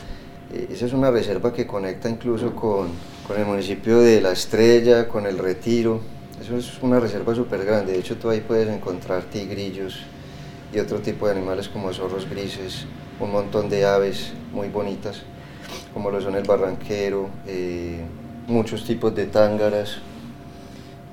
eh, 0.53 0.69
esa 0.71 0.87
es 0.87 0.93
una 0.93 1.11
reserva 1.11 1.53
que 1.53 1.67
conecta 1.67 2.09
incluso 2.09 2.55
con, 2.55 2.89
con 3.27 3.39
el 3.39 3.47
municipio 3.47 4.01
de 4.01 4.21
La 4.21 4.33
Estrella, 4.33 5.09
con 5.09 5.27
el 5.27 5.39
Retiro, 5.39 6.01
eso 6.41 6.57
es 6.57 6.83
una 6.83 7.01
reserva 7.01 7.35
súper 7.35 7.65
grande, 7.65 7.93
de 7.93 7.99
hecho 7.99 8.17
tú 8.17 8.29
ahí 8.29 8.41
puedes 8.41 8.69
encontrar 8.69 9.25
tigrillos 9.25 10.01
y 10.73 10.79
otro 10.79 10.99
tipo 10.99 11.27
de 11.27 11.33
animales 11.33 11.69
como 11.69 11.93
zorros 11.93 12.29
grises, 12.29 12.85
un 13.21 13.33
montón 13.33 13.69
de 13.69 13.85
aves 13.85 14.33
muy 14.53 14.69
bonitas, 14.69 15.23
como 15.95 16.11
lo 16.11 16.21
son 16.21 16.35
el 16.35 16.45
barranquero, 16.45 17.29
eh, 17.47 18.05
muchos 18.47 18.85
tipos 18.85 19.15
de 19.15 19.27
tángaras 19.27 19.99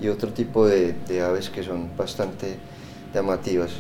y 0.02 0.08
otro 0.10 0.32
tipo 0.34 0.68
de, 0.68 0.96
aves 1.26 1.50
que 1.50 1.64
son 1.64 1.90
bastante 1.96 2.58
llamativas. 3.14 3.72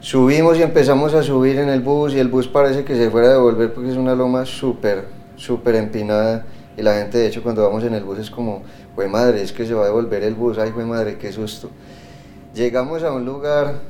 Subimos 0.00 0.58
y 0.58 0.62
empezamos 0.62 1.14
a 1.14 1.22
subir 1.22 1.58
en 1.58 1.68
el 1.68 1.80
bus 1.80 2.14
y 2.14 2.20
el 2.20 2.28
bus 2.28 2.46
parece 2.46 2.84
que 2.84 2.94
se 2.94 3.10
fuera 3.10 3.28
a 3.28 3.32
devolver 3.32 3.72
porque 3.72 3.90
es 3.90 3.96
una 3.96 4.14
loma 4.14 4.44
súper, 4.44 5.06
súper 5.36 5.74
empinada 5.74 6.46
y 6.76 6.82
la 6.82 6.94
gente 6.94 7.18
de 7.18 7.26
hecho 7.26 7.42
cuando 7.42 7.62
vamos 7.62 7.82
en 7.82 7.94
el 7.94 8.04
bus 8.04 8.18
es 8.18 8.30
como, 8.30 8.62
fue 8.94 9.08
madre, 9.08 9.42
es 9.42 9.52
que 9.52 9.66
se 9.66 9.74
va 9.74 9.82
a 9.82 9.86
devolver 9.86 10.22
el 10.22 10.34
bus, 10.34 10.58
ay 10.58 10.70
fue 10.70 10.84
madre, 10.84 11.18
qué 11.18 11.32
susto. 11.32 11.70
Llegamos 12.54 13.02
a 13.02 13.12
un 13.12 13.24
lugar 13.24 13.80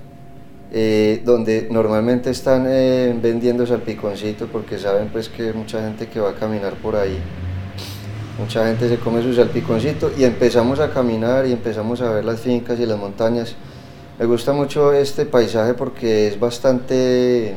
eh, 0.72 1.22
donde 1.24 1.68
normalmente 1.70 2.30
están 2.30 2.66
eh, 2.68 3.16
vendiendo 3.22 3.66
salpiconcito 3.66 4.46
porque 4.46 4.78
saben 4.78 5.08
pues 5.08 5.28
que 5.28 5.52
mucha 5.52 5.80
gente 5.82 6.08
que 6.08 6.18
va 6.18 6.30
a 6.30 6.34
caminar 6.34 6.74
por 6.74 6.96
ahí, 6.96 7.18
mucha 8.38 8.66
gente 8.66 8.88
se 8.88 8.98
come 8.98 9.22
su 9.22 9.32
salpiconcito 9.32 10.10
y 10.18 10.24
empezamos 10.24 10.80
a 10.80 10.90
caminar 10.90 11.46
y 11.46 11.52
empezamos 11.52 12.00
a 12.00 12.10
ver 12.10 12.24
las 12.24 12.40
fincas 12.40 12.80
y 12.80 12.86
las 12.86 12.98
montañas 12.98 13.54
Me 14.18 14.24
gusta 14.24 14.52
mucho 14.54 14.92
este 14.94 15.26
paisaje 15.26 15.74
porque 15.74 16.26
es 16.28 16.40
bastante, 16.40 17.54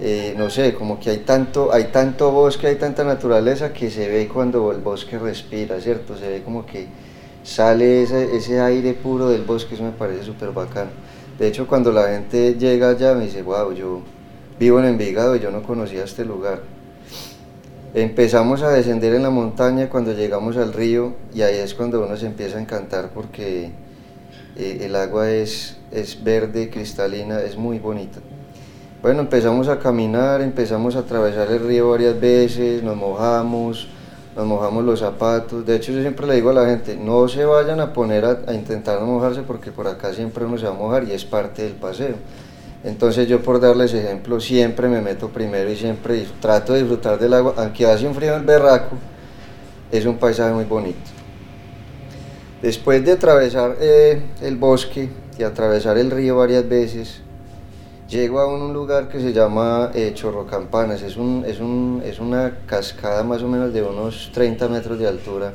eh, 0.00 0.34
no 0.38 0.48
sé, 0.50 0.72
como 0.74 1.00
que 1.00 1.10
hay 1.10 1.18
tanto, 1.18 1.72
hay 1.72 1.84
tanto 1.84 2.30
bosque, 2.30 2.68
hay 2.68 2.76
tanta 2.76 3.02
naturaleza 3.02 3.72
que 3.72 3.90
se 3.90 4.08
ve 4.08 4.28
cuando 4.28 4.70
el 4.70 4.78
bosque 4.80 5.18
respira, 5.18 5.80
¿cierto? 5.80 6.16
Se 6.16 6.28
ve 6.28 6.42
como 6.44 6.64
que 6.64 6.86
sale 7.42 8.04
ese, 8.04 8.36
ese 8.36 8.60
aire 8.60 8.94
puro 8.94 9.30
del 9.30 9.42
bosque, 9.42 9.74
eso 9.74 9.82
me 9.82 9.90
parece 9.90 10.22
súper 10.24 10.52
bacano. 10.52 10.90
De 11.38 11.48
hecho, 11.48 11.66
cuando 11.66 11.92
la 11.92 12.08
gente 12.08 12.54
llega 12.54 12.90
allá 12.90 13.14
me 13.14 13.24
dice, 13.24 13.42
wow, 13.42 13.72
yo 13.72 14.02
vivo 14.58 14.78
en 14.78 14.86
Envigado 14.86 15.34
y 15.36 15.40
yo 15.40 15.50
no 15.50 15.62
conocía 15.62 16.04
este 16.04 16.24
lugar. 16.24 16.60
Empezamos 17.94 18.62
a 18.62 18.70
descender 18.70 19.14
en 19.14 19.22
la 19.22 19.30
montaña 19.30 19.88
cuando 19.88 20.12
llegamos 20.12 20.56
al 20.56 20.72
río 20.72 21.14
y 21.34 21.42
ahí 21.42 21.56
es 21.56 21.74
cuando 21.74 22.04
uno 22.04 22.16
se 22.16 22.26
empieza 22.26 22.56
a 22.58 22.60
encantar 22.60 23.10
porque 23.12 23.70
eh, 24.56 24.78
el 24.82 24.96
agua 24.96 25.30
es, 25.30 25.76
es 25.90 26.22
verde, 26.22 26.70
cristalina, 26.70 27.40
es 27.40 27.56
muy 27.56 27.78
bonita. 27.78 28.20
Bueno, 29.02 29.20
empezamos 29.20 29.68
a 29.68 29.78
caminar, 29.78 30.40
empezamos 30.42 30.96
a 30.96 31.00
atravesar 31.00 31.50
el 31.50 31.60
río 31.60 31.90
varias 31.90 32.18
veces, 32.20 32.82
nos 32.82 32.96
mojamos, 32.96 33.88
nos 34.36 34.46
mojamos 34.46 34.84
los 34.84 35.00
zapatos. 35.00 35.64
De 35.66 35.76
hecho, 35.76 35.92
yo 35.92 36.00
siempre 36.00 36.26
le 36.26 36.34
digo 36.34 36.50
a 36.50 36.54
la 36.54 36.66
gente, 36.66 36.96
no 36.96 37.28
se 37.28 37.44
vayan 37.44 37.80
a 37.80 37.92
poner 37.92 38.24
a, 38.24 38.54
intentar 38.54 39.00
mojarse 39.00 39.42
porque 39.42 39.70
por 39.70 39.86
acá 39.86 40.12
siempre 40.12 40.44
uno 40.44 40.58
se 40.58 40.64
va 40.64 40.70
a 40.70 40.74
mojar 40.74 41.04
y 41.04 41.12
es 41.12 41.24
parte 41.24 41.62
del 41.62 41.74
paseo. 41.74 42.14
Entonces 42.84 43.28
yo 43.28 43.40
por 43.42 43.60
darles 43.60 43.94
ejemplo 43.94 44.40
siempre 44.40 44.88
me 44.88 45.00
meto 45.00 45.28
primero 45.28 45.70
y 45.70 45.76
siempre 45.76 46.26
trato 46.40 46.72
de 46.72 46.80
disfrutar 46.80 47.18
del 47.18 47.32
agua, 47.34 47.54
aunque 47.56 47.86
hace 47.86 48.06
un 48.06 48.14
frío 48.14 48.34
el 48.34 48.42
berraco, 48.42 48.96
es 49.92 50.04
un 50.04 50.16
paisaje 50.16 50.52
muy 50.52 50.64
bonito. 50.64 50.98
Después 52.60 53.04
de 53.04 53.12
atravesar 53.12 53.76
eh, 53.80 54.22
el 54.40 54.56
bosque 54.56 55.10
y 55.38 55.42
atravesar 55.42 55.98
el 55.98 56.10
río 56.10 56.36
varias 56.36 56.68
veces, 56.68 57.20
llego 58.12 58.40
a 58.40 58.46
un, 58.46 58.74
lugar 58.74 59.08
que 59.08 59.18
se 59.20 59.32
llama 59.32 59.90
eh, 59.94 60.12
Chorro 60.14 60.46
Campanas. 60.46 61.00
Es, 61.02 61.16
un, 61.16 61.44
es, 61.46 61.60
un, 61.60 62.02
es 62.04 62.20
una 62.20 62.58
cascada 62.66 63.22
más 63.22 63.42
o 63.42 63.48
menos 63.48 63.72
de 63.72 63.82
unos 63.82 64.30
30 64.34 64.68
metros 64.68 64.98
de 64.98 65.08
altura, 65.08 65.52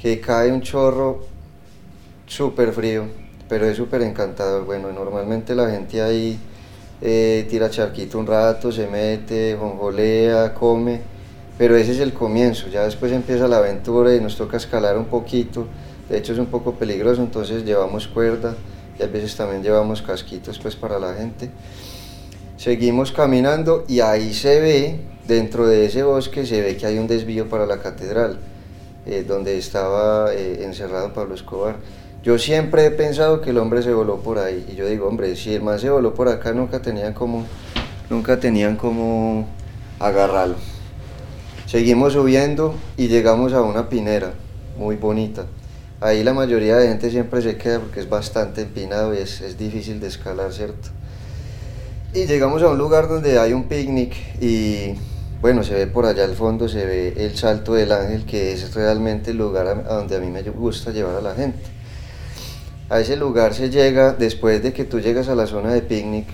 que 0.00 0.20
cae 0.20 0.50
un 0.50 0.62
chorro 0.62 1.20
súper 2.26 2.72
frío, 2.72 3.04
pero 3.48 3.66
es 3.66 3.76
súper 3.76 4.00
encantador. 4.02 4.64
Bueno, 4.64 4.90
normalmente 4.90 5.54
la 5.54 5.70
gente 5.70 6.00
ahí 6.00 6.38
eh, 7.02 7.46
tira 7.50 7.68
charquito 7.68 8.18
un 8.18 8.26
rato, 8.26 8.72
se 8.72 8.86
mete, 8.86 9.56
jonjolea, 9.60 10.54
come, 10.54 11.00
pero 11.58 11.76
ese 11.76 11.92
es 11.92 12.00
el 12.00 12.14
comienzo. 12.14 12.68
Ya 12.68 12.84
después 12.84 13.12
empieza 13.12 13.46
la 13.46 13.58
aventura 13.58 14.14
y 14.14 14.20
nos 14.20 14.36
toca 14.36 14.56
escalar 14.56 14.96
un 14.96 15.06
poquito 15.06 15.66
de 16.10 16.18
hecho 16.18 16.32
es 16.32 16.40
un 16.40 16.46
poco 16.46 16.74
peligroso, 16.74 17.22
entonces 17.22 17.64
llevamos 17.64 18.08
cuerda 18.08 18.56
y 18.98 19.02
a 19.02 19.06
veces 19.06 19.36
también 19.36 19.62
llevamos 19.62 20.02
casquitos 20.02 20.58
pues 20.58 20.76
para 20.76 20.98
la 20.98 21.14
gente. 21.14 21.50
Seguimos 22.56 23.12
caminando 23.12 23.84
y 23.88 24.00
ahí 24.00 24.34
se 24.34 24.60
ve, 24.60 25.00
dentro 25.26 25.66
de 25.66 25.86
ese 25.86 26.02
bosque, 26.02 26.44
se 26.44 26.60
ve 26.60 26.76
que 26.76 26.86
hay 26.86 26.98
un 26.98 27.06
desvío 27.06 27.48
para 27.48 27.64
la 27.64 27.80
catedral, 27.80 28.38
eh, 29.06 29.24
donde 29.26 29.56
estaba 29.56 30.34
eh, 30.34 30.64
encerrado 30.64 31.12
Pablo 31.12 31.34
Escobar. 31.34 31.76
Yo 32.22 32.38
siempre 32.38 32.84
he 32.84 32.90
pensado 32.90 33.40
que 33.40 33.50
el 33.50 33.58
hombre 33.58 33.82
se 33.82 33.94
voló 33.94 34.18
por 34.18 34.38
ahí 34.38 34.66
y 34.70 34.74
yo 34.74 34.86
digo, 34.86 35.08
hombre, 35.08 35.36
si 35.36 35.54
el 35.54 35.62
man 35.62 35.78
se 35.78 35.88
voló 35.88 36.12
por 36.12 36.28
acá 36.28 36.52
nunca 36.52 36.82
tenían 36.82 37.14
como, 37.14 37.46
nunca 38.10 38.38
tenían 38.38 38.76
como 38.76 39.48
agarrarlo. 39.98 40.56
Seguimos 41.66 42.12
subiendo 42.12 42.74
y 42.98 43.08
llegamos 43.08 43.54
a 43.54 43.62
una 43.62 43.88
pinera 43.88 44.32
muy 44.76 44.96
bonita. 44.96 45.46
Ahí 46.02 46.24
la 46.24 46.32
mayoría 46.32 46.78
de 46.78 46.88
gente 46.88 47.10
siempre 47.10 47.42
se 47.42 47.58
queda 47.58 47.78
porque 47.78 48.00
es 48.00 48.08
bastante 48.08 48.62
empinado 48.62 49.14
y 49.14 49.18
es, 49.18 49.42
es 49.42 49.58
difícil 49.58 50.00
de 50.00 50.06
escalar, 50.08 50.50
¿cierto? 50.50 50.88
Y 52.14 52.24
llegamos 52.24 52.62
a 52.62 52.68
un 52.68 52.78
lugar 52.78 53.06
donde 53.06 53.38
hay 53.38 53.52
un 53.52 53.64
picnic 53.64 54.14
y 54.40 54.94
bueno, 55.42 55.62
se 55.62 55.74
ve 55.74 55.86
por 55.86 56.06
allá 56.06 56.24
al 56.24 56.34
fondo, 56.34 56.70
se 56.70 56.86
ve 56.86 57.14
el 57.18 57.36
Salto 57.36 57.74
del 57.74 57.92
Ángel, 57.92 58.24
que 58.24 58.54
es 58.54 58.72
realmente 58.72 59.32
el 59.32 59.36
lugar 59.36 59.66
a, 59.66 59.74
donde 59.74 60.16
a 60.16 60.20
mí 60.20 60.28
me 60.28 60.40
gusta 60.42 60.90
llevar 60.90 61.16
a 61.16 61.20
la 61.20 61.34
gente. 61.34 61.60
A 62.88 62.98
ese 62.98 63.16
lugar 63.16 63.52
se 63.52 63.68
llega 63.68 64.14
después 64.14 64.62
de 64.62 64.72
que 64.72 64.84
tú 64.84 65.00
llegas 65.00 65.28
a 65.28 65.34
la 65.34 65.46
zona 65.46 65.70
de 65.74 65.82
picnic, 65.82 66.28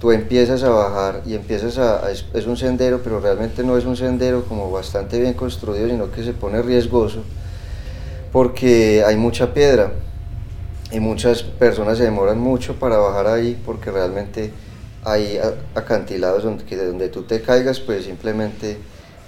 tú 0.00 0.10
empiezas 0.10 0.64
a 0.64 0.70
bajar 0.70 1.22
y 1.24 1.34
empiezas 1.34 1.78
a, 1.78 2.10
es, 2.10 2.26
es, 2.34 2.48
un 2.48 2.56
sendero, 2.56 3.02
pero 3.04 3.20
realmente 3.20 3.62
no 3.62 3.78
es 3.78 3.84
un 3.84 3.96
sendero 3.96 4.44
como 4.46 4.68
bastante 4.72 5.20
bien 5.20 5.34
construido, 5.34 5.86
sino 5.88 6.10
que 6.10 6.24
se 6.24 6.32
pone 6.32 6.60
riesgoso 6.60 7.22
porque 8.34 9.04
hay 9.06 9.14
mucha 9.14 9.54
piedra 9.54 9.92
y 10.90 10.98
muchas 10.98 11.44
personas 11.44 11.98
se 11.98 12.02
demoran 12.02 12.36
mucho 12.36 12.74
para 12.74 12.96
bajar 12.96 13.28
ahí 13.28 13.56
porque 13.64 13.92
realmente 13.92 14.50
hay 15.04 15.38
acantilados 15.76 16.42
donde, 16.42 16.64
donde 16.84 17.08
tú 17.10 17.22
te 17.22 17.40
caigas 17.42 17.78
pues 17.78 18.06
simplemente 18.06 18.78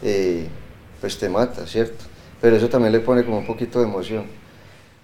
eh, 0.02 0.48
pues 1.00 1.20
te 1.20 1.28
mata, 1.28 1.68
¿cierto? 1.68 2.04
Pero 2.40 2.56
eso 2.56 2.68
también 2.68 2.90
le 2.90 2.98
pone 2.98 3.24
como 3.24 3.38
un 3.38 3.46
poquito 3.46 3.78
de 3.78 3.84
emoción. 3.84 4.24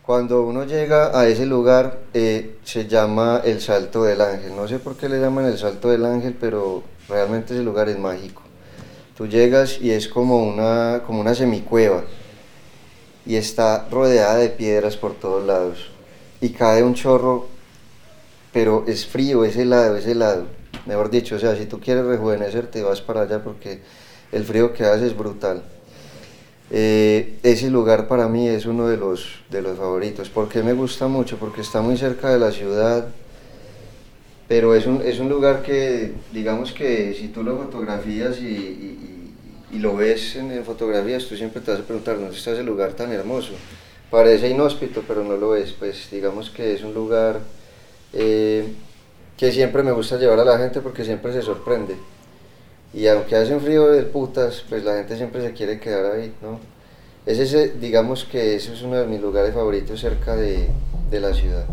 Cuando 0.05 0.43
uno 0.43 0.65
llega 0.65 1.17
a 1.17 1.29
ese 1.29 1.47
lugar 1.47 2.01
eh, 2.13 2.57
se 2.65 2.89
llama 2.89 3.41
el 3.45 3.61
Salto 3.61 4.03
del 4.03 4.21
Ángel. 4.21 4.57
No 4.57 4.67
sé 4.67 4.81
por 4.81 4.97
qué 4.97 5.09
le 5.09 5.21
llaman 5.21 5.45
el 5.45 5.59
Salto 5.59 5.91
del 5.91 6.05
Ángel, 6.07 6.37
pero 6.41 6.83
realmente 7.09 7.55
ese 7.55 7.63
lugar 7.63 7.89
es 7.89 8.01
mágico. 8.01 8.43
Tú 9.17 9.29
llegas 9.29 9.81
y 9.81 9.93
es 9.93 10.09
como 10.09 10.39
una, 10.39 11.03
como 11.07 11.21
una 11.21 11.37
semicueva 11.37 12.03
y 13.25 13.37
está 13.37 13.89
rodeada 13.91 14.37
de 14.37 14.49
piedras 14.49 14.97
por 14.97 15.15
todos 15.15 15.47
lados. 15.47 15.91
Y 16.41 16.51
cae 16.51 16.83
un 16.83 16.95
chorro, 16.95 17.47
pero 18.53 18.85
es 18.87 19.07
frío, 19.07 19.45
es 19.45 19.57
helado, 19.57 19.97
es 19.97 20.07
helado. 20.07 20.47
Mejor 20.87 21.11
dicho, 21.11 21.37
o 21.37 21.39
sea, 21.39 21.57
si 21.57 21.67
tú 21.67 21.79
quieres 21.79 22.05
rejuvenecer, 22.05 22.67
te 22.67 22.83
vas 22.83 23.01
para 23.01 23.23
allá 23.23 23.43
porque 23.43 23.81
el 24.33 24.45
frío 24.45 24.73
que 24.73 24.85
hace 24.85 25.07
es 25.07 25.17
brutal. 25.17 25.63
Eh, 26.71 27.39
ese 27.43 27.71
lugar 27.71 28.09
para 28.09 28.29
mí 28.29 28.49
es 28.49 28.67
uno 28.67 28.89
de 28.89 28.97
los, 28.97 29.27
de 29.51 29.63
los 29.63 29.79
favoritos. 29.79 30.29
porque 30.29 30.63
me 30.63 30.73
gusta 30.73 31.07
mucho? 31.07 31.37
Porque 31.37 31.61
está 31.61 31.81
muy 31.83 31.97
cerca 31.97 32.31
de 32.31 32.39
la 32.39 32.51
ciudad, 32.51 33.09
pero 34.49 34.75
es 34.75 34.87
un, 34.87 35.03
es 35.03 35.21
un 35.21 35.29
lugar 35.29 35.63
que, 35.63 36.13
digamos 36.33 36.73
que 36.73 37.15
si 37.15 37.29
tú 37.29 37.43
lo 37.45 37.57
fotografías 37.57 38.39
y 38.39 39.12
lo 39.79 39.97
ves 39.97 40.37
en, 40.37 40.65
fotografías, 40.65 41.25
tú 41.27 41.37
siempre 41.37 41.61
te 41.61 41.71
vas 41.71 41.81
a 41.81 41.85
preguntar, 41.85 42.19
¿dónde 42.19 42.37
está 42.37 42.53
ese 42.53 42.63
lugar 42.63 42.93
tan 42.93 43.13
hermoso? 43.13 43.53
Parece 44.11 44.49
inhóspito, 44.51 45.03
pero 45.07 45.25
no 45.25 45.37
lo 45.37 45.57
es, 45.57 45.73
pues 45.73 46.09
digamos 46.11 46.51
que 46.51 46.75
es 46.75 46.83
un 46.83 46.93
lugar 46.93 47.41
eh, 48.13 48.69
que 49.37 49.51
siempre 49.51 49.83
me 49.83 49.93
gusta 49.93 50.19
llevar 50.19 50.41
a 50.41 50.45
la 50.45 50.59
gente 50.59 50.81
porque 50.81 51.05
siempre 51.05 51.33
se 51.33 51.43
sorprende. 51.43 51.97
Y 52.93 53.07
aunque 53.07 53.37
hace 53.37 53.55
un 53.55 53.63
frío 53.63 53.91
de 53.91 54.03
putas, 54.03 54.65
pues 54.69 54.85
la 54.85 54.97
gente 54.97 55.17
siempre 55.17 55.41
se 55.41 55.53
quiere 55.53 55.81
quedar 55.81 56.13
ahí, 56.13 56.35
¿no? 56.43 56.61
Es 57.25 57.39
ese, 57.39 57.71
digamos 57.71 58.25
que 58.25 58.55
eso 58.55 58.73
es 58.73 58.83
uno 58.83 58.97
de 58.97 59.07
mis 59.07 59.21
lugares 59.21 59.55
favoritos 59.55 60.01
cerca 60.01 60.37
de, 60.37 60.69
de 61.11 61.21
la 61.21 61.33
ciudad. 61.33 61.67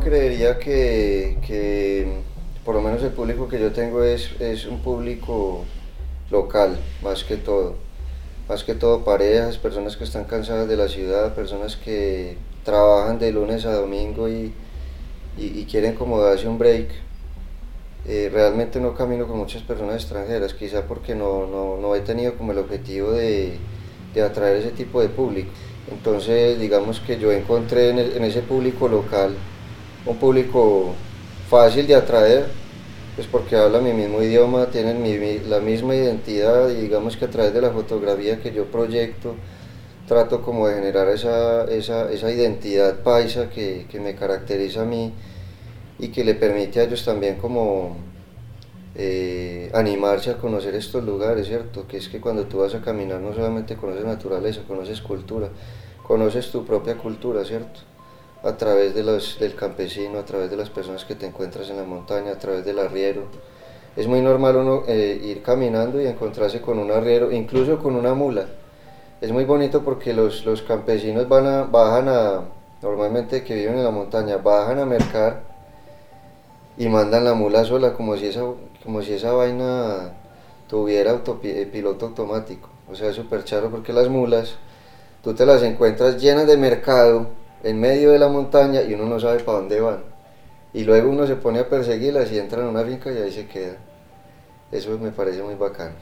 Creería 0.00 0.58
que, 0.58 2.06
por 2.64 2.74
lo 2.74 2.82
menos 2.82 3.02
el 3.02 3.10
público 3.10 3.48
que 3.48 3.60
yo 3.60 3.72
tengo 3.72 4.02
es, 4.02 4.40
es 4.40 4.66
un 4.66 4.80
público 4.80 5.64
local, 6.30 6.78
más 7.02 7.24
que 7.24 7.36
todo. 7.36 7.76
Más 8.48 8.64
que 8.64 8.74
todo 8.74 9.04
parejas, 9.04 9.58
personas 9.58 9.96
que 9.96 10.04
están 10.04 10.24
cansadas 10.24 10.68
de 10.68 10.76
la 10.76 10.88
ciudad, 10.88 11.34
personas 11.34 11.76
que 11.76 12.36
trabajan 12.64 13.18
de 13.18 13.30
lunes 13.30 13.64
a 13.64 13.72
domingo 13.72 14.28
y, 14.28 14.52
y, 15.38 15.64
quieren 15.66 15.94
como 15.94 16.20
darse 16.20 16.48
un 16.48 16.58
break. 16.58 16.88
Eh, 18.06 18.28
realmente 18.32 18.80
no 18.80 18.94
camino 18.94 19.28
con 19.28 19.38
muchas 19.38 19.62
personas 19.62 19.96
extranjeras, 19.96 20.54
quizá 20.54 20.86
porque 20.86 21.14
no, 21.14 21.46
no, 21.46 21.76
no 21.76 21.94
he 21.94 22.00
tenido 22.00 22.34
como 22.34 22.50
el 22.52 22.58
objetivo 22.58 23.12
de, 23.12 23.56
de, 24.14 24.22
atraer 24.22 24.56
ese 24.56 24.70
tipo 24.70 25.00
de 25.00 25.08
público. 25.08 25.50
Entonces 25.90 26.58
digamos 26.58 26.98
que 27.00 27.18
yo 27.18 27.30
encontré 27.30 27.90
en, 27.90 27.98
en 27.98 28.24
ese 28.24 28.42
público 28.42 28.88
local 28.88 29.36
un 30.06 30.16
público 30.16 30.94
fácil 31.48 31.86
de 31.86 31.94
atraer, 31.94 32.46
pues 33.16 33.26
porque 33.26 33.56
habla 33.56 33.80
mi 33.80 33.92
mismo 33.92 34.22
idioma, 34.22 34.66
tienen 34.66 35.02
la 35.50 35.60
misma 35.60 35.94
identidad 35.94 36.70
y 36.70 36.82
digamos 36.82 37.16
que 37.16 37.26
a 37.26 37.30
través 37.30 37.52
de 37.52 37.60
la 37.60 37.70
fotografía 37.70 38.40
que 38.40 38.52
yo 38.52 38.66
proyecto, 38.66 39.34
trato 40.06 40.42
como 40.42 40.66
de 40.66 40.74
generar 40.74 41.08
esa, 41.08 41.64
esa, 41.64 42.10
esa 42.10 42.32
identidad 42.32 43.00
paisa 43.02 43.50
que, 43.50 43.86
que, 43.90 44.00
me 44.00 44.14
caracteriza 44.14 44.82
a 44.82 44.84
mí 44.84 45.12
y 45.98 46.08
que 46.08 46.24
le 46.24 46.34
permite 46.34 46.80
a 46.80 46.84
ellos 46.84 47.04
también 47.04 47.36
como 47.36 47.96
eh, 48.94 49.70
animarse 49.72 50.30
a 50.30 50.38
conocer 50.38 50.74
estos 50.74 51.04
lugares, 51.04 51.46
¿cierto? 51.46 51.86
Que 51.86 51.98
es 51.98 52.08
que 52.08 52.20
cuando 52.20 52.46
tú 52.46 52.58
vas 52.58 52.74
a 52.74 52.80
caminar 52.80 53.20
no 53.20 53.32
solamente 53.34 53.76
conoces 53.76 54.04
naturaleza, 54.04 54.62
conoces 54.66 55.00
cultura, 55.00 55.48
conoces 56.02 56.50
tu 56.50 56.64
propia 56.64 56.96
cultura, 56.96 57.44
¿cierto? 57.44 57.80
A 58.42 58.56
través 58.56 58.94
de 58.94 59.02
los, 59.02 59.38
del 59.38 59.54
campesino, 59.54 60.18
a 60.18 60.24
través 60.24 60.50
de 60.50 60.56
las 60.56 60.70
personas 60.70 61.04
que 61.04 61.14
te 61.14 61.26
encuentras 61.26 61.68
en 61.70 61.76
la 61.76 61.84
montaña, 61.84 62.32
a 62.32 62.38
través 62.38 62.64
del 62.64 62.78
arriero, 62.78 63.24
es 63.96 64.06
muy 64.06 64.20
normal 64.20 64.56
uno 64.56 64.84
eh, 64.86 65.20
ir 65.22 65.42
caminando 65.42 66.00
y 66.00 66.06
encontrarse 66.06 66.60
con 66.60 66.78
un 66.78 66.90
arriero, 66.90 67.32
incluso 67.32 67.78
con 67.78 67.96
una 67.96 68.14
mula. 68.14 68.46
Es 69.20 69.32
muy 69.32 69.44
bonito 69.44 69.82
porque 69.82 70.14
los, 70.14 70.46
los 70.46 70.62
campesinos 70.62 71.28
van 71.28 71.46
a, 71.46 71.62
bajan 71.64 72.08
a, 72.08 72.40
normalmente 72.80 73.44
que 73.44 73.54
viven 73.54 73.76
en 73.76 73.84
la 73.84 73.90
montaña, 73.90 74.38
bajan 74.38 74.78
a 74.78 74.86
mercar 74.86 75.42
y 76.78 76.88
mandan 76.88 77.24
la 77.24 77.34
mula 77.34 77.64
sola 77.64 77.92
como 77.92 78.16
si 78.16 78.26
esa, 78.26 78.42
como 78.82 79.02
si 79.02 79.12
esa 79.12 79.32
vaina 79.32 80.12
tuviera 80.68 81.20
eh, 81.42 81.68
piloto 81.70 82.06
automático. 82.06 82.70
O 82.90 82.94
sea, 82.94 83.10
es 83.10 83.16
súper 83.16 83.44
charo 83.44 83.70
porque 83.70 83.92
las 83.92 84.08
mulas, 84.08 84.54
tú 85.22 85.34
te 85.34 85.44
las 85.44 85.62
encuentras 85.62 86.16
llenas 86.22 86.46
de 86.46 86.56
mercado 86.56 87.39
en 87.62 87.80
medio 87.80 88.12
de 88.12 88.18
la 88.18 88.28
montaña 88.28 88.82
y 88.82 88.94
uno 88.94 89.06
no 89.06 89.20
sabe 89.20 89.40
para 89.40 89.58
dónde 89.58 89.80
van. 89.80 90.02
Y 90.72 90.84
luego 90.84 91.10
uno 91.10 91.26
se 91.26 91.36
pone 91.36 91.58
a 91.58 91.68
perseguirlas 91.68 92.30
y 92.32 92.38
entran 92.38 92.66
a 92.66 92.68
una 92.68 92.84
finca 92.84 93.10
y 93.12 93.16
ahí 93.18 93.32
se 93.32 93.46
queda. 93.46 93.76
Eso 94.70 94.96
me 94.98 95.10
parece 95.10 95.42
muy 95.42 95.54
bacano. 95.54 95.94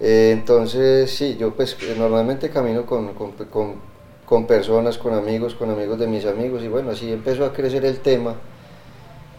Eh, 0.00 0.30
entonces, 0.32 1.10
sí, 1.10 1.36
yo 1.38 1.54
pues 1.54 1.76
normalmente 1.96 2.50
camino 2.50 2.84
con, 2.84 3.14
con, 3.14 3.80
con, 4.24 4.46
personas, 4.46 4.98
con 4.98 5.14
amigos, 5.14 5.54
con 5.54 5.70
amigos 5.70 5.98
de 5.98 6.06
mis 6.06 6.26
amigos 6.26 6.62
y 6.62 6.68
bueno, 6.68 6.90
así 6.90 7.12
empezó 7.12 7.44
a 7.44 7.52
crecer 7.52 7.84
el 7.84 8.00
tema, 8.00 8.34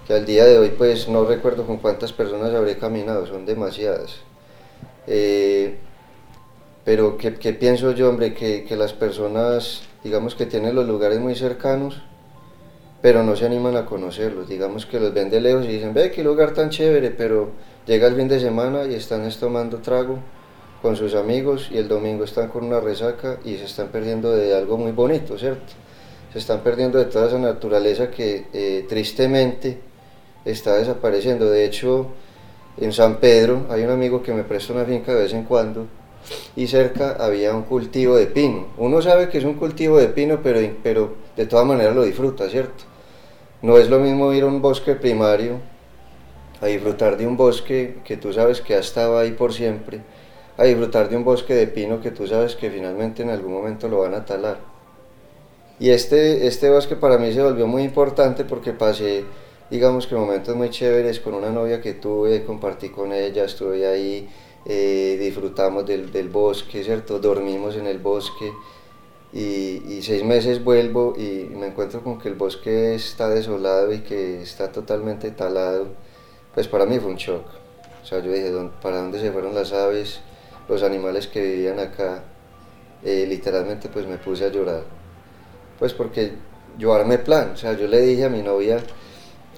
que 0.07 0.13
al 0.13 0.25
día 0.25 0.45
de 0.45 0.57
hoy 0.57 0.69
pues 0.69 1.09
no 1.09 1.25
recuerdo 1.25 1.65
con 1.65 1.77
cuántas 1.77 2.11
personas 2.11 2.53
habré 2.53 2.77
caminado, 2.77 3.27
son 3.27 3.45
demasiadas. 3.45 4.17
Eh, 5.05 5.77
pero 6.87 7.17
¿qué, 7.17 7.33
¿qué, 7.35 7.51
pienso 7.51 7.91
yo, 7.91 8.07
hombre? 8.07 8.33
Que, 8.33 8.63
que 8.63 8.77
las 8.77 8.93
personas, 8.93 9.81
digamos 10.05 10.35
que 10.35 10.45
tienen 10.45 10.73
los 10.73 10.87
lugares 10.87 11.19
muy 11.19 11.35
cercanos, 11.35 12.01
pero 13.01 13.23
no 13.23 13.35
se 13.35 13.45
animan 13.45 13.75
a 13.75 13.85
conocerlos. 13.85 14.47
Digamos 14.47 14.85
que 14.85 14.97
los 14.97 15.13
ven 15.13 15.29
de 15.29 15.41
lejos 15.41 15.65
y 15.65 15.67
dicen, 15.67 15.93
ve 15.93 16.11
qué 16.11 16.23
lugar 16.23 16.53
tan 16.53 16.69
chévere, 16.69 17.11
pero 17.11 17.49
llega 17.85 18.07
el 18.07 18.15
fin 18.15 18.29
de 18.29 18.39
semana 18.39 18.85
y 18.85 18.93
están 18.93 19.29
tomando 19.37 19.79
trago 19.79 20.19
con 20.81 20.95
sus 20.95 21.13
amigos 21.13 21.67
y 21.73 21.77
el 21.77 21.89
domingo 21.89 22.23
están 22.23 22.47
con 22.47 22.63
una 22.63 22.79
resaca 22.79 23.37
y 23.43 23.57
se 23.57 23.65
están 23.65 23.89
perdiendo 23.89 24.31
de 24.31 24.55
algo 24.55 24.77
muy 24.77 24.93
bonito, 24.93 25.37
¿cierto? 25.37 25.73
Se 26.31 26.39
están 26.39 26.61
perdiendo 26.61 26.99
de 26.99 27.05
toda 27.07 27.27
esa 27.27 27.37
naturaleza 27.37 28.09
que 28.09 28.45
eh, 28.53 28.85
tristemente 28.87 29.77
está 30.45 30.77
desapareciendo. 30.77 31.49
De 31.49 31.65
hecho, 31.65 32.07
en 32.77 32.93
San 32.93 33.17
Pedro 33.17 33.65
hay 33.69 33.83
un 33.83 33.89
amigo 33.89 34.23
que 34.23 34.31
me 34.31 34.45
presta 34.45 34.71
una 34.71 34.85
finca 34.85 35.13
de 35.13 35.23
vez 35.23 35.33
en 35.33 35.43
cuando 35.43 35.85
y 36.55 36.67
cerca 36.67 37.17
había 37.19 37.53
un 37.53 37.63
cultivo 37.63 38.15
de 38.15 38.27
pino. 38.27 38.67
Uno 38.77 39.01
sabe 39.01 39.29
que 39.29 39.37
es 39.37 39.43
un 39.43 39.53
cultivo 39.53 39.97
de 39.97 40.07
pino, 40.07 40.39
pero, 40.43 40.59
pero 40.83 41.15
de 41.35 41.45
todas 41.45 41.65
maneras 41.65 41.95
lo 41.95 42.03
disfruta, 42.03 42.49
¿cierto? 42.49 42.83
No 43.61 43.77
es 43.77 43.89
lo 43.89 43.99
mismo 43.99 44.33
ir 44.33 44.43
a 44.43 44.47
un 44.47 44.61
bosque 44.61 44.95
primario 44.95 45.59
a 46.61 46.67
disfrutar 46.67 47.17
de 47.17 47.27
un 47.27 47.37
bosque 47.37 47.97
que 48.03 48.17
tú 48.17 48.33
sabes 48.33 48.61
que 48.61 48.75
ha 48.75 48.79
estado 48.79 49.17
ahí 49.19 49.31
por 49.31 49.53
siempre, 49.53 50.01
a 50.57 50.63
disfrutar 50.63 51.09
de 51.09 51.15
un 51.15 51.23
bosque 51.23 51.53
de 51.53 51.67
pino 51.67 52.01
que 52.01 52.11
tú 52.11 52.27
sabes 52.27 52.55
que 52.55 52.71
finalmente 52.71 53.21
en 53.21 53.29
algún 53.29 53.53
momento 53.53 53.87
lo 53.87 53.99
van 53.99 54.15
a 54.15 54.25
talar. 54.25 54.57
Y 55.79 55.91
este, 55.91 56.47
este 56.47 56.69
bosque 56.69 56.95
para 56.95 57.19
mí 57.19 57.31
se 57.31 57.43
volvió 57.43 57.67
muy 57.67 57.83
importante 57.83 58.43
porque 58.43 58.73
pasé, 58.73 59.25
digamos 59.69 60.07
que 60.07 60.15
momentos 60.15 60.55
muy 60.55 60.71
chéveres 60.71 61.19
con 61.19 61.35
una 61.35 61.51
novia 61.51 61.81
que 61.81 61.93
tuve, 61.93 62.43
compartí 62.43 62.89
con 62.89 63.13
ella, 63.13 63.43
estuve 63.43 63.85
ahí, 63.85 64.27
eh, 64.69 65.17
disfrutamos 65.17 65.85
del, 65.85 66.29
bosque, 66.29 66.83
¿cierto? 66.83 67.19
Dormimos 67.19 67.77
en 67.77 67.87
el 67.87 67.99
bosque 67.99 68.51
y, 69.31 69.81
y, 69.87 70.01
seis 70.03 70.25
meses 70.25 70.61
vuelvo 70.61 71.13
y 71.17 71.49
me 71.55 71.67
encuentro 71.67 72.03
con 72.03 72.19
que 72.19 72.27
el 72.27 72.35
bosque 72.35 72.93
está 72.93 73.29
desolado 73.29 73.93
y 73.93 73.99
que 73.99 74.41
está 74.41 74.69
totalmente 74.71 75.31
talado. 75.31 75.87
Pues 76.53 76.67
para 76.67 76.85
mí 76.85 76.99
fue 76.99 77.11
un 77.11 77.15
shock. 77.15 77.45
O 78.03 78.05
sea, 78.05 78.19
yo 78.19 78.31
dije, 78.31 78.51
¿para 78.81 78.97
dónde 78.97 79.21
se 79.21 79.31
fueron 79.31 79.55
las 79.55 79.71
aves, 79.71 80.19
los 80.67 80.83
animales 80.83 81.27
que 81.27 81.41
vivían 81.41 81.79
acá? 81.79 82.23
Eh, 83.05 83.25
literalmente 83.25 83.87
pues 83.87 84.05
me 84.05 84.17
puse 84.17 84.45
a 84.45 84.49
llorar. 84.49 84.83
Pues 85.79 85.93
porque 85.93 86.33
yo 86.77 86.93
armé 86.93 87.19
plan, 87.19 87.51
o 87.53 87.57
sea, 87.57 87.73
yo 87.73 87.87
le 87.87 88.01
dije 88.01 88.25
a 88.25 88.29
mi 88.29 88.41
novia, 88.41 88.83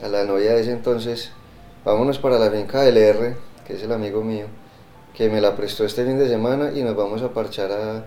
a 0.03 0.07
la 0.07 0.23
novia 0.23 0.53
de 0.53 0.61
ese 0.61 0.71
entonces, 0.71 1.31
vámonos 1.83 2.19
para 2.19 2.37
la 2.37 2.51
finca 2.51 2.81
del 2.81 2.97
R, 2.97 3.35
que 3.65 3.73
es 3.73 3.83
el 3.83 3.91
amigo 3.91 4.23
mío, 4.23 4.45
que 5.19 5.29
me 5.29 5.41
la 5.41 5.53
prestó 5.53 5.83
este 5.83 6.05
fin 6.05 6.17
de 6.17 6.29
semana 6.29 6.71
y 6.73 6.81
nos 6.81 6.95
vamos 6.95 7.21
a 7.23 7.33
parchar 7.33 7.73
a, 7.73 8.05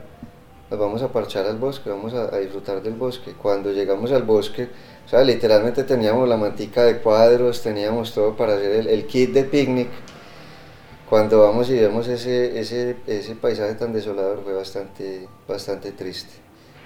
nos 0.70 0.81
vamos 0.81 1.03
a 1.03 1.09
parchar 1.09 1.44
al 1.44 1.59
bosque, 1.59 1.90
vamos 1.90 2.14
a, 2.14 2.35
a, 2.35 2.38
disfrutar 2.38 2.83
del 2.83 2.94
bosque. 2.94 3.35
Cuando 3.35 3.70
llegamos 3.70 4.11
al 4.12 4.22
bosque, 4.22 4.70
o 5.05 5.09
sea, 5.11 5.22
literalmente 5.22 5.85
teníamos 5.85 6.27
la 6.27 6.38
mantica 6.38 6.85
de 6.85 7.01
cuadros, 7.01 7.61
teníamos 7.61 8.14
todo 8.14 8.35
para 8.35 8.55
hacer 8.55 8.72
el, 8.77 8.87
el 8.87 9.07
kit 9.07 9.31
de 9.35 9.44
picnic. 9.44 9.88
Cuando 11.07 11.42
vamos 11.42 11.68
y 11.68 11.75
vemos 11.79 12.09
ese, 12.09 12.59
ese, 12.59 12.96
ese 13.07 13.35
paisaje 13.35 13.75
tan 13.75 13.92
desolador 13.92 14.42
fue 14.42 14.55
bastante, 14.55 15.29
bastante 15.46 15.92
triste. 15.92 16.33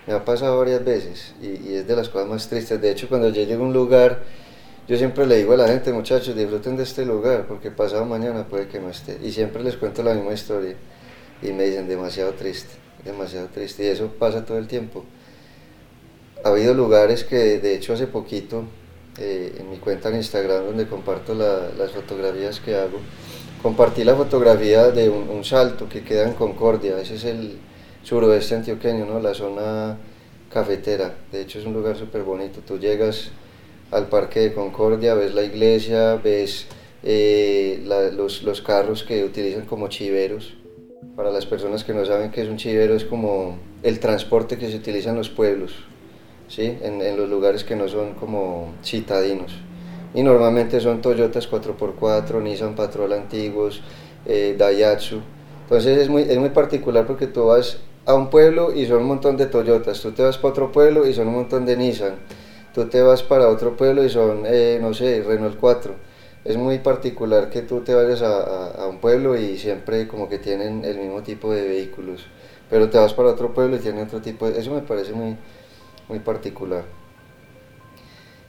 Me 0.09 0.15
ha 0.15 0.25
pasado 0.25 0.59
varias 0.59 0.85
veces 0.85 1.37
y, 1.41 1.69
y 1.69 1.75
es 1.77 1.87
de 1.87 1.95
las 1.95 2.09
cosas 2.09 2.29
más 2.29 2.49
tristes. 2.49 2.81
De 2.81 2.91
hecho, 2.91 3.09
cuando 3.09 3.29
yo 3.29 3.45
llego 3.45 3.63
a 3.63 3.67
un 3.69 3.73
lugar, 3.73 4.25
yo 4.89 4.97
siempre 4.97 5.27
le 5.27 5.39
digo 5.39 5.55
a 5.55 5.57
la 5.57 5.67
gente, 5.67 5.93
muchachos, 5.93 6.37
disfruten 6.37 6.77
de 6.77 6.85
este 6.85 7.05
lugar, 7.05 7.47
porque 7.49 7.73
pasado 7.73 8.05
mañana 8.05 8.47
puede 8.47 8.69
que 8.69 8.79
no 8.79 8.89
esté. 8.89 9.19
Y 9.23 9.33
siempre 9.33 9.65
les 9.65 9.77
cuento 9.77 10.05
la 10.05 10.15
misma 10.15 10.33
historia. 10.33 10.77
Y 11.43 11.51
me 11.51 11.65
dicen, 11.65 11.89
demasiado 11.89 12.33
triste, 12.35 12.73
demasiado 13.05 13.49
triste. 13.49 13.85
Y 13.85 13.89
eso 13.89 14.13
pasa 14.17 14.45
todo 14.45 14.59
el 14.59 14.69
tiempo. 14.69 15.05
Ha 16.45 16.51
habido 16.51 16.73
lugares 16.73 17.25
que, 17.25 17.59
de 17.59 17.75
hecho, 17.75 17.95
hace 17.95 18.07
poquito, 18.07 18.63
eh, 19.19 19.57
en 19.59 19.71
mi 19.71 19.79
cuenta 19.79 20.09
en 20.09 20.17
Instagram, 20.17 20.67
donde 20.67 20.87
comparto 20.87 21.35
la, 21.35 21.71
las 21.77 21.91
fotografías 21.91 22.61
que 22.61 22.77
hago, 22.77 23.01
compartí 23.63 24.05
la 24.05 24.15
fotografía 24.15 24.93
de 24.93 25.09
un, 25.09 25.29
un, 25.29 25.45
salto 25.45 25.89
que 25.89 26.05
queda 26.05 26.29
en 26.29 26.35
Concordia. 26.35 27.01
Ese 27.01 27.17
es 27.17 27.25
el 27.25 27.59
suroeste 28.05 28.55
antioqueño, 28.55 29.05
¿no? 29.05 29.19
la 29.19 29.35
zona 29.35 29.97
cafetera. 30.49 31.13
De 31.33 31.41
hecho, 31.41 31.59
es 31.59 31.67
un 31.67 31.73
lugar 31.73 31.97
súper 31.97 32.23
bonito. 32.23 32.61
Tú 32.61 32.79
llegas 32.79 33.33
al 33.91 34.09
Parque 34.09 34.41
de 34.41 34.53
Concordia, 34.53 35.15
ves 35.15 35.35
la 35.35 35.43
iglesia, 35.43 36.17
ves 36.17 36.67
eh, 37.03 37.83
los, 37.85 38.43
los, 38.43 38.61
carros 38.63 39.05
que 39.05 39.25
utilizan 39.25 39.65
como 39.67 39.89
chiveros. 39.89 40.55
Para 41.15 41.31
las 41.31 41.47
personas 41.47 41.85
que 41.85 41.95
no 41.95 42.05
saben 42.05 42.31
qué 42.31 42.43
es 42.43 42.49
un 42.49 42.57
chivero, 42.57 42.95
es 42.95 43.05
como 43.05 43.59
el 43.83 44.01
transporte 44.01 44.59
que 44.59 44.69
se 44.69 44.77
utiliza 44.77 45.11
en 45.11 45.17
los 45.17 45.31
pueblos, 45.31 45.73
¿sí? 46.49 46.77
en, 46.83 47.01
en 47.01 47.17
los 47.17 47.29
lugares 47.29 47.65
que 47.65 47.77
no 47.77 47.89
son 47.89 48.15
como 48.15 48.73
citadinos. 48.85 49.53
Y 50.15 50.23
normalmente 50.23 50.81
son 50.81 51.01
Toyotas 51.01 51.51
4x4, 51.51 52.43
Nissan 52.43 52.75
Patrol 52.75 53.13
antiguos, 53.13 53.83
eh, 54.27 54.55
Daihatsu. 54.59 55.21
Entonces 55.63 55.99
es 55.99 56.09
muy, 56.09 56.23
es 56.23 56.39
muy 56.39 56.51
particular 56.51 57.07
porque 57.07 57.27
tú 57.27 57.47
vas 57.47 57.79
a 58.05 58.15
un 58.15 58.31
pueblo 58.31 58.75
y 58.75 58.87
son 58.87 58.99
un 58.99 59.09
montón 59.09 59.37
de 59.37 59.47
Toyotas, 59.47 60.01
tú 60.01 60.13
te 60.13 60.23
vas 60.23 60.39
para 60.39 60.51
otro 60.51 60.73
pueblo 60.73 61.07
y 61.07 61.15
son 61.15 61.29
un 61.29 61.35
montón 61.35 61.67
de 61.67 61.77
Nissan 61.77 62.15
tú 62.77 62.85
te 62.89 63.01
vas 63.01 63.23
para 63.23 63.49
otro 63.49 63.75
pueblo 63.75 64.05
y 64.05 64.11
son, 64.11 64.43
eh, 64.45 64.79
no 64.83 64.93
sé, 64.93 65.25
Renault 65.27 65.59
4. 65.59 65.95
Es 66.45 66.59
muy 66.59 66.79
particular 66.79 67.49
que 67.49 67.63
tú 67.63 67.81
te 67.81 67.95
vayas 67.95 68.21
a, 68.21 68.87
un 68.87 68.99
pueblo 68.99 69.35
y 69.35 69.57
siempre 69.57 70.07
como 70.07 70.29
que 70.29 70.39
tienen 70.39 70.85
el 70.85 70.99
mismo 70.99 71.23
tipo 71.23 71.55
de 71.55 71.67
vehículos, 71.67 72.27
pero 72.69 72.91
te 72.91 72.99
vas 72.99 73.15
para 73.15 73.31
otro 73.31 73.55
pueblo 73.55 73.77
y 73.77 73.79
tienen 73.79 74.05
otro 74.05 74.21
tipo 74.21 74.51
de... 74.51 74.61
Eso 74.61 74.73
me 74.73 74.83
parece 74.83 75.15
muy, 75.15 75.39
muy 76.07 76.19
particular. 76.19 76.85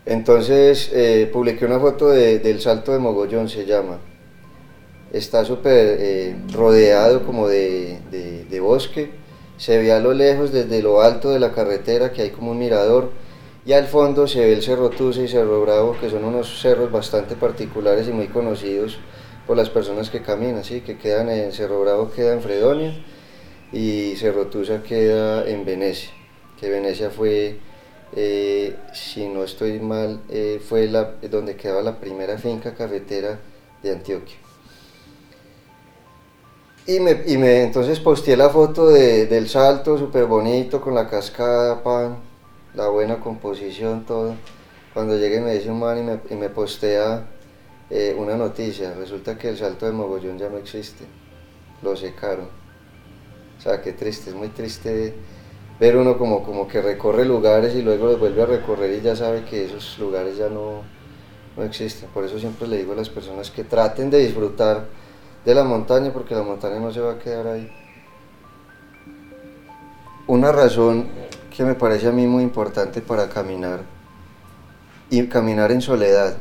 Entonces 0.05 0.91
eh, 0.91 1.29
publiqué 1.31 1.65
una 1.65 1.79
foto 1.79 2.09
de, 2.09 2.39
del 2.39 2.59
Salto 2.59 2.91
de 2.91 2.99
Mogollón, 2.99 3.47
se 3.47 3.65
llama. 3.65 3.97
Está 5.13 5.45
súper 5.45 5.95
eh, 6.01 6.35
rodeado 6.51 7.25
como 7.25 7.47
de, 7.47 7.99
de, 8.11 8.43
de 8.43 8.59
bosque. 8.59 9.09
Se 9.55 9.77
ve 9.77 9.93
a 9.93 10.01
lo 10.01 10.11
lejos 10.13 10.51
desde 10.51 10.81
lo 10.81 10.99
alto 11.01 11.29
de 11.29 11.39
la 11.39 11.53
carretera 11.53 12.11
que 12.11 12.23
hay 12.23 12.31
como 12.31 12.51
un 12.51 12.59
mirador 12.59 13.25
y 13.67 13.73
al 13.73 13.85
fondo 13.85 14.27
se 14.27 14.39
ve 14.39 14.53
el 14.53 14.63
Cerro 14.63 14.89
Tuce 14.89 15.23
y 15.23 15.27
Cerro 15.27 15.61
Bravo, 15.61 15.97
que 15.99 16.09
son 16.09 16.23
unos 16.23 16.61
cerros 16.61 16.89
bastante 16.89 17.35
particulares 17.35 18.07
y 18.07 18.13
muy 18.13 18.29
conocidos 18.29 18.97
por 19.45 19.57
las 19.57 19.69
personas 19.69 20.09
que 20.09 20.21
caminan, 20.21 20.63
¿sí? 20.63 20.79
que 20.79 20.97
quedan 20.97 21.29
en 21.29 21.51
Cerro 21.51 21.81
Bravo 21.81 22.09
queda 22.09 22.31
en 22.31 22.41
Fredonia 22.41 22.97
y 23.73 24.15
Cerro 24.15 24.47
Tusa 24.47 24.83
queda 24.83 25.45
en 25.45 25.65
Venecia, 25.65 26.11
que 26.57 26.69
Venecia 26.69 27.09
fue, 27.09 27.57
eh, 28.15 28.73
si 28.93 29.27
no 29.27 29.43
estoy 29.43 29.81
mal, 29.81 30.21
eh, 30.29 30.61
fue 30.65 30.87
la, 30.87 31.15
donde 31.29 31.57
quedaba 31.57 31.81
la 31.81 31.99
primera 31.99 32.37
finca 32.37 32.73
cafetera 32.73 33.37
de 33.83 33.91
Antioquia. 33.91 34.37
Y 36.85 37.01
me, 37.01 37.21
y 37.25 37.37
me 37.37 37.63
entonces 37.63 37.99
posteé 37.99 38.37
la 38.37 38.49
foto 38.49 38.87
de, 38.87 39.25
del 39.25 39.49
salto, 39.49 39.97
súper 39.97 40.23
bonito, 40.23 40.79
con 40.79 40.95
la 40.95 41.09
cascada, 41.09 41.83
pan, 41.83 42.26
la 42.77 42.89
buena 42.89 43.19
composición, 43.19 44.05
todo. 44.05 44.35
Cuando 44.93 45.17
llegue 45.17 45.41
me 45.41 45.55
dice 45.55 45.69
un 45.71 45.79
man 45.79 45.97
y 45.97 46.03
me, 46.03 46.19
y 46.29 46.35
me 46.35 46.49
postea 46.49 47.25
eh, 47.89 48.15
una 48.17 48.37
noticia, 48.37 48.93
resulta 48.93 49.37
que 49.37 49.49
el 49.49 49.57
salto 49.57 49.87
de 49.87 49.91
Mogollón 49.91 50.37
ya 50.37 50.47
no 50.47 50.57
existe, 50.57 51.05
lo 51.81 51.95
secaron. 51.95 52.47
O 53.57 53.61
sea, 53.61 53.81
qué 53.81 53.93
triste, 53.93 54.29
es 54.29 54.35
muy 54.35 54.49
triste 54.49 55.15
ver 55.79 55.97
uno 55.97 56.17
como, 56.19 56.43
como 56.43 56.67
que 56.67 56.81
recorre 56.81 57.25
lugares 57.25 57.73
y 57.75 57.81
luego 57.81 58.05
los 58.05 58.19
vuelve 58.19 58.43
a 58.43 58.45
recorrer 58.45 58.93
y 58.93 59.01
ya 59.01 59.15
sabe 59.15 59.43
que 59.43 59.65
esos 59.65 59.97
lugares 59.97 60.37
ya 60.37 60.47
no, 60.47 60.83
no 61.57 61.63
existen. 61.63 62.09
Por 62.09 62.25
eso 62.25 62.37
siempre 62.37 62.67
le 62.67 62.77
digo 62.77 62.93
a 62.93 62.95
las 62.95 63.09
personas 63.09 63.49
que 63.49 63.63
traten 63.63 64.11
de 64.11 64.19
disfrutar 64.19 64.85
de 65.43 65.55
la 65.55 65.63
montaña 65.63 66.13
porque 66.13 66.35
la 66.35 66.43
montaña 66.43 66.79
no 66.79 66.91
se 66.93 66.99
va 66.99 67.13
a 67.13 67.19
quedar 67.19 67.47
ahí. 67.47 67.71
Una 70.27 70.51
razón 70.51 71.07
que 71.57 71.65
me 71.65 71.73
parece 71.73 72.05
a 72.07 72.11
mí 72.11 72.27
muy 72.27 72.43
importante 72.43 73.01
para 73.01 73.29
caminar 73.29 73.81
y 75.09 75.25
caminar 75.25 75.71
en 75.71 75.81
soledad, 75.81 76.37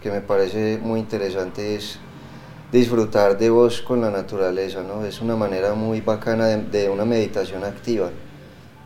que 0.00 0.10
me 0.10 0.22
parece 0.22 0.78
muy 0.82 1.00
interesante 1.00 1.76
es 1.76 1.98
disfrutar 2.72 3.36
de 3.36 3.50
vos 3.50 3.82
con 3.82 4.00
la 4.00 4.10
naturaleza, 4.10 4.82
¿no? 4.82 5.04
Es 5.04 5.20
una 5.20 5.36
manera 5.36 5.74
muy 5.74 6.00
bacana 6.00 6.46
de, 6.46 6.88
una 6.88 7.04
meditación 7.04 7.62
activa, 7.62 8.08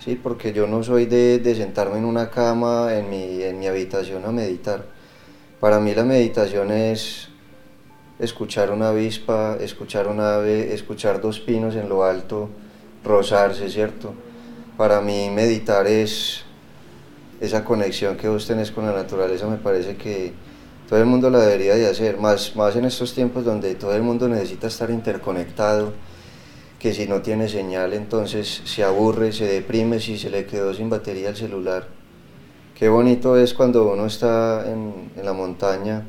¿sí? 0.04 0.18
Porque 0.20 0.52
yo 0.52 0.66
no 0.66 0.82
soy 0.82 1.06
de, 1.06 1.38
de 1.38 1.54
sentarme 1.54 1.98
en 1.98 2.06
una 2.06 2.28
cama 2.28 2.92
en 2.96 3.08
mi, 3.08 3.40
en 3.44 3.60
mi 3.60 3.68
habitación 3.68 4.24
a 4.24 4.32
meditar. 4.32 4.84
Para 5.60 5.78
mí 5.78 5.94
la 5.94 6.02
meditación 6.02 6.72
es 6.72 7.28
escuchar 8.18 8.72
una 8.72 8.88
avispa, 8.88 9.56
escuchar 9.60 10.08
un 10.08 10.18
ave, 10.18 10.74
escuchar 10.74 11.20
dos 11.20 11.38
pinos 11.38 11.76
en 11.76 11.88
lo 11.88 12.02
alto, 12.02 12.48
rozarse, 13.04 13.70
¿cierto? 13.70 14.12
Para 14.78 15.00
mí 15.00 15.28
meditar 15.28 15.88
es 15.88 16.42
esa 17.40 17.64
conexión 17.64 18.16
que 18.16 18.28
vos 18.28 18.46
tenés 18.46 18.70
con 18.70 18.86
la 18.86 18.92
naturaleza, 18.92 19.48
me 19.48 19.56
parece 19.56 19.96
que 19.96 20.32
todo 20.88 21.00
el 21.00 21.04
mundo 21.04 21.30
la 21.30 21.40
debería 21.40 21.74
de 21.74 21.88
hacer, 21.88 22.18
más, 22.18 22.54
más 22.54 22.76
en 22.76 22.84
estos 22.84 23.12
tiempos 23.12 23.44
donde 23.44 23.74
todo 23.74 23.92
el 23.96 24.02
mundo 24.02 24.28
necesita 24.28 24.68
estar 24.68 24.88
interconectado, 24.90 25.94
que 26.78 26.94
si 26.94 27.08
no 27.08 27.22
tiene 27.22 27.48
señal 27.48 27.92
entonces 27.92 28.62
se 28.66 28.84
aburre, 28.84 29.32
se 29.32 29.46
deprime 29.46 29.98
si 29.98 30.16
se 30.16 30.30
le 30.30 30.46
quedó 30.46 30.72
sin 30.72 30.88
batería 30.88 31.30
el 31.30 31.36
celular. 31.36 31.88
Qué 32.76 32.88
bonito 32.88 33.36
es 33.36 33.54
cuando 33.54 33.92
uno 33.92 34.06
está 34.06 34.64
en, 34.64 35.10
en 35.16 35.24
la 35.24 35.32
montaña 35.32 36.04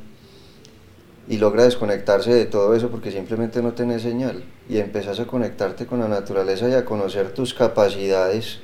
y 1.29 1.37
logra 1.37 1.63
desconectarse 1.63 2.33
de 2.33 2.45
todo 2.45 2.75
eso 2.75 2.89
porque 2.89 3.11
simplemente 3.11 3.61
no 3.61 3.73
tenés 3.73 4.01
señal. 4.01 4.43
Y 4.67 4.79
empezás 4.79 5.19
a 5.19 5.27
conectarte 5.27 5.85
con 5.85 5.99
la 5.99 6.07
naturaleza 6.07 6.67
y 6.67 6.73
a 6.73 6.83
conocer 6.83 7.33
tus 7.33 7.53
capacidades 7.53 8.59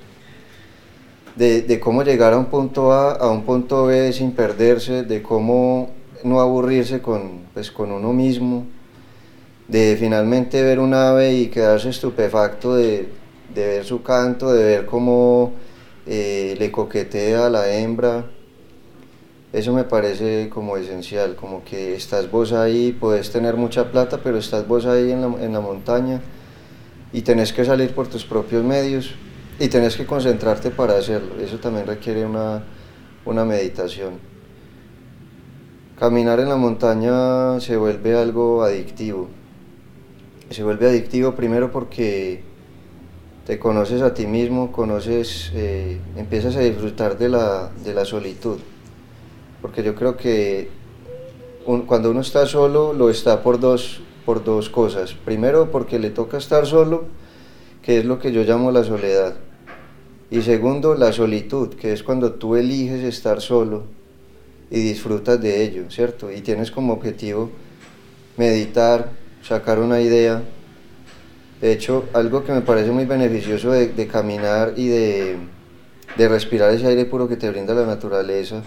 de, 1.36 1.80
cómo 1.80 2.04
llegar 2.04 2.34
a 2.34 2.38
un 2.38 2.46
punto 2.46 2.92
A 2.92 3.14
a 3.14 3.30
un 3.30 3.44
punto 3.44 3.86
B 3.86 4.12
sin 4.12 4.32
perderse, 4.32 5.04
de 5.04 5.22
cómo 5.22 5.92
no 6.24 6.40
aburrirse 6.42 7.02
con, 7.02 7.42
pues, 7.54 7.70
con 7.70 7.92
uno 7.92 8.14
mismo, 8.14 8.66
de 9.68 9.96
finalmente 10.00 10.64
ver 10.64 10.80
un 10.80 10.94
ave 10.94 11.34
y 11.34 11.48
quedarse 11.48 11.90
estupefacto 11.90 12.76
de, 12.76 13.10
de 13.54 13.68
ver 13.68 13.86
su 13.86 14.02
canto, 14.02 14.52
de 14.52 14.64
ver 14.64 14.86
cómo 14.86 15.54
eh, 16.08 16.56
le 16.58 16.72
coquetea 16.72 17.46
a 17.46 17.50
la 17.50 17.70
hembra, 17.70 18.26
eso 19.56 19.72
me 19.72 19.86
parece 19.86 20.50
como 20.50 20.76
esencial, 20.76 21.38
como 21.38 21.64
que 21.64 21.96
estás 21.96 22.30
vos 22.30 22.52
ahí, 22.52 22.92
puedes 22.92 23.32
tener 23.32 23.56
mucha 23.56 23.90
plata, 23.90 24.20
pero 24.22 24.38
estás 24.38 24.68
vos 24.68 24.86
ahí 24.86 25.14
en 25.14 25.22
la, 25.22 25.28
en 25.28 25.54
la 25.54 25.62
montaña 25.62 26.20
y 27.14 27.22
tenés 27.22 27.54
que 27.54 27.64
salir 27.64 27.92
por 27.92 28.10
tus 28.10 28.26
propios 28.26 28.66
medios 28.66 29.16
y 29.58 29.70
tenés 29.70 29.96
que 29.96 30.06
concentrarte 30.06 30.72
para 30.72 30.98
hacerlo. 30.98 31.40
Eso 31.42 31.58
también 31.58 31.88
requiere 31.88 32.26
una, 32.26 32.64
una 33.24 33.46
meditación. 33.46 34.20
Caminar 35.98 36.42
en 36.42 36.50
la 36.50 36.58
montaña 36.58 37.58
se 37.62 37.78
vuelve 37.78 38.14
algo 38.18 38.62
adictivo. 38.62 39.30
Se 40.50 40.64
vuelve 40.64 40.90
adictivo 40.90 41.34
primero 41.34 41.72
porque 41.72 42.44
te 43.46 43.58
conoces 43.58 44.02
a 44.02 44.14
ti 44.14 44.28
mismo, 44.28 44.74
conoces, 44.74 45.50
eh, 45.56 45.98
empiezas 46.18 46.58
a 46.58 46.60
disfrutar 46.60 47.18
de 47.18 47.30
la, 47.30 47.72
de 47.86 47.94
la 47.94 48.04
solitud 48.04 48.58
porque 49.66 49.82
yo 49.82 49.96
creo 49.96 50.16
que 50.16 50.70
cuando 51.88 52.12
uno 52.12 52.22
está 52.22 52.46
solo 52.46 52.94
lo 52.94 53.10
está 53.10 53.42
por 53.42 53.60
dos, 53.60 54.00
por 54.24 54.44
dos 54.44 54.70
cosas. 54.70 55.14
Primero 55.14 55.72
porque 55.72 55.98
le 55.98 56.12
toca 56.12 56.38
estar 56.38 56.68
solo, 56.68 57.06
que 57.82 57.98
es 57.98 58.06
lo 58.06 58.20
que 58.20 58.32
yo 58.32 58.44
llamo 58.44 58.70
la 58.70 58.84
soledad. 58.84 59.38
Y 60.30 60.44
segundo, 60.44 60.94
la 60.94 61.12
solitud, 61.12 61.70
que 61.74 61.94
es 61.94 62.04
cuando 62.04 62.34
tú 62.34 62.56
eliges 62.56 63.04
estar 63.04 63.42
solo 63.42 63.86
y 64.70 64.82
disfrutas 64.82 65.42
de 65.42 65.64
ello, 65.64 65.90
¿cierto? 65.90 66.32
Y 66.32 66.42
tienes 66.42 66.70
como 66.70 66.94
objetivo 66.94 67.50
meditar, 68.38 69.14
sacar 69.42 69.80
una 69.80 70.00
idea. 70.00 70.44
De 71.60 71.72
hecho, 71.72 72.06
algo 72.14 72.44
que 72.44 72.52
me 72.52 72.62
parece 72.62 72.92
muy 72.92 73.06
beneficioso 73.06 73.72
de, 73.72 73.88
de 73.88 74.06
caminar 74.06 74.74
y 74.78 74.90
de, 74.90 75.38
de 76.18 76.30
respirar 76.30 76.72
ese 76.72 76.86
aire 76.86 77.06
puro 77.06 77.28
que 77.28 77.36
te 77.36 77.50
brinda 77.50 77.74
la 77.74 77.88
naturaleza, 77.88 78.62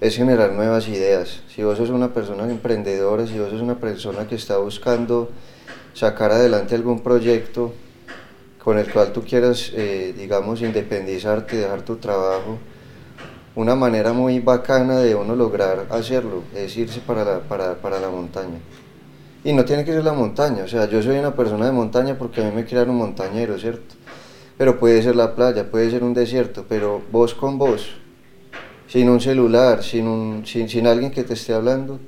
es 0.00 0.16
generar 0.16 0.52
nuevas 0.52 0.88
ideas. 0.88 1.42
Si 1.54 1.62
vos 1.62 1.76
sos 1.76 1.90
una 1.90 2.14
persona 2.14 2.44
emprendedora, 2.44 3.26
si 3.26 3.38
vos 3.38 3.50
sos 3.50 3.60
una 3.60 3.78
persona 3.78 4.26
que 4.26 4.34
está 4.34 4.56
buscando 4.58 5.30
sacar 5.92 6.32
adelante 6.32 6.74
algún 6.74 7.00
proyecto 7.00 7.72
con 8.62 8.78
el 8.78 8.90
cual 8.90 9.12
tú 9.12 9.22
quieras, 9.22 9.72
eh, 9.74 10.14
digamos, 10.16 10.62
independizarte, 10.62 11.56
dejar 11.56 11.82
tu 11.82 11.96
trabajo, 11.96 12.58
una 13.54 13.74
manera 13.74 14.12
muy 14.12 14.40
bacana 14.40 15.00
de 15.00 15.14
uno 15.14 15.34
lograr 15.34 15.86
hacerlo 15.90 16.44
es 16.54 16.76
irse 16.76 17.00
para 17.00 17.24
la, 17.24 17.40
para, 17.40 17.74
para 17.74 18.00
la 18.00 18.08
montaña. 18.08 18.58
Y 19.42 19.52
no 19.52 19.64
tiene 19.64 19.84
que 19.84 19.92
ser 19.92 20.04
la 20.04 20.12
montaña, 20.12 20.64
o 20.64 20.68
sea, 20.68 20.88
yo 20.88 21.02
soy 21.02 21.18
una 21.18 21.34
persona 21.34 21.66
de 21.66 21.72
montaña 21.72 22.16
porque 22.16 22.42
a 22.42 22.44
mí 22.44 22.52
me 22.54 22.64
crearon 22.64 22.94
montañero, 22.96 23.58
¿cierto? 23.58 23.94
Pero 24.58 24.78
puede 24.78 25.02
ser 25.02 25.16
la 25.16 25.34
playa, 25.34 25.70
puede 25.70 25.90
ser 25.90 26.04
un 26.04 26.12
desierto, 26.12 26.66
pero 26.68 27.00
vos 27.10 27.34
con 27.34 27.56
vos, 27.56 27.99
sin 28.90 29.08
un 29.08 29.20
celular, 29.20 29.84
sin, 29.84 30.08
un, 30.08 30.44
sin, 30.44 30.68
sin 30.68 30.88
alguien 30.88 31.12
que 31.12 31.22
te 31.22 31.34
esté 31.34 31.54
hablando, 31.54 32.00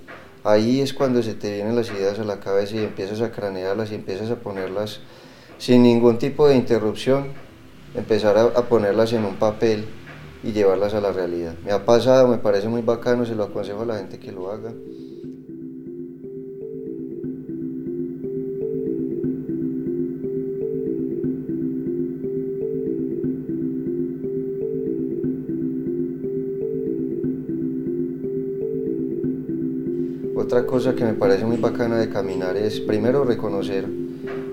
ahí 0.42 0.80
es 0.80 0.92
cuando 0.92 1.22
se 1.22 1.34
te 1.34 1.54
vienen 1.54 1.76
las 1.76 1.88
ideas 1.92 2.18
a 2.18 2.24
la 2.24 2.40
cabeza 2.40 2.74
y 2.74 2.80
empiezas 2.80 3.20
a 3.20 3.30
cranearlas 3.30 3.92
y 3.92 3.94
empiezas 3.94 4.32
a 4.32 4.36
ponerlas 4.40 4.98
sin 5.58 5.84
ningún 5.84 6.18
tipo 6.18 6.48
de 6.48 6.56
interrupción, 6.56 7.28
empezar 7.94 8.36
a, 8.36 8.42
a 8.42 8.68
ponerlas 8.68 9.12
en 9.12 9.24
un 9.24 9.36
papel 9.36 9.84
y 10.42 10.50
llevarlas 10.50 10.92
a 10.94 11.00
la 11.00 11.12
realidad. 11.12 11.54
Me 11.64 11.70
ha 11.70 11.84
pasado, 11.84 12.26
me 12.26 12.38
parece 12.38 12.66
muy 12.66 12.82
bacano, 12.82 13.24
se 13.24 13.36
lo 13.36 13.44
aconsejo 13.44 13.82
a 13.82 13.86
la 13.86 13.98
gente 13.98 14.18
que 14.18 14.32
lo 14.32 14.50
haga. 14.50 14.72
Otra 30.52 30.66
cosa 30.66 30.94
que 30.94 31.02
me 31.02 31.14
parece 31.14 31.46
muy 31.46 31.56
bacana 31.56 31.96
de 31.96 32.10
caminar 32.10 32.58
es 32.58 32.78
primero 32.78 33.24
reconocer 33.24 33.86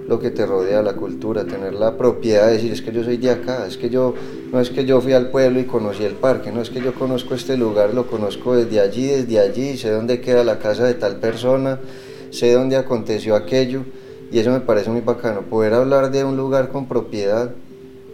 lo 0.07 0.17
que 0.17 0.31
te 0.31 0.45
rodea, 0.45 0.81
la 0.81 0.93
cultura, 0.93 1.43
tener 1.43 1.73
la 1.73 1.97
propiedad 1.97 2.47
de 2.47 2.53
decir 2.53 2.71
es 2.71 2.81
que 2.81 2.93
yo 2.93 3.03
soy 3.03 3.17
de 3.17 3.31
acá, 3.31 3.67
es 3.67 3.75
que 3.75 3.89
yo 3.89 4.13
no 4.53 4.61
es 4.61 4.69
que 4.69 4.85
yo 4.85 5.01
fui 5.01 5.11
al 5.11 5.29
pueblo 5.29 5.59
y 5.59 5.65
conocí 5.65 6.05
el 6.05 6.13
parque, 6.13 6.53
no 6.53 6.61
es 6.61 6.69
que 6.69 6.79
yo 6.79 6.93
conozco 6.93 7.35
este 7.35 7.57
lugar, 7.57 7.93
lo 7.93 8.07
conozco 8.07 8.55
desde 8.55 8.79
allí, 8.79 9.07
desde 9.07 9.41
allí, 9.41 9.77
sé 9.77 9.91
dónde 9.91 10.21
queda 10.21 10.45
la 10.45 10.57
casa 10.57 10.85
de 10.85 10.93
tal 10.93 11.17
persona, 11.17 11.81
sé 12.29 12.53
dónde 12.53 12.77
aconteció 12.77 13.35
aquello 13.35 13.83
y 14.31 14.39
eso 14.39 14.51
me 14.51 14.61
parece 14.61 14.89
muy 14.91 15.01
bacano, 15.01 15.41
poder 15.41 15.73
hablar 15.73 16.11
de 16.11 16.23
un 16.23 16.37
lugar 16.37 16.69
con 16.69 16.87
propiedad 16.87 17.51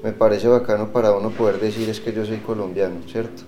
me 0.04 0.12
parece 0.12 0.48
bacano 0.48 0.92
para 0.92 1.12
uno 1.12 1.30
poder 1.30 1.60
decir 1.60 1.88
es 1.88 2.00
que 2.00 2.12
yo 2.14 2.26
soy 2.26 2.38
colombiano, 2.38 2.96
¿cierto? 3.06 3.44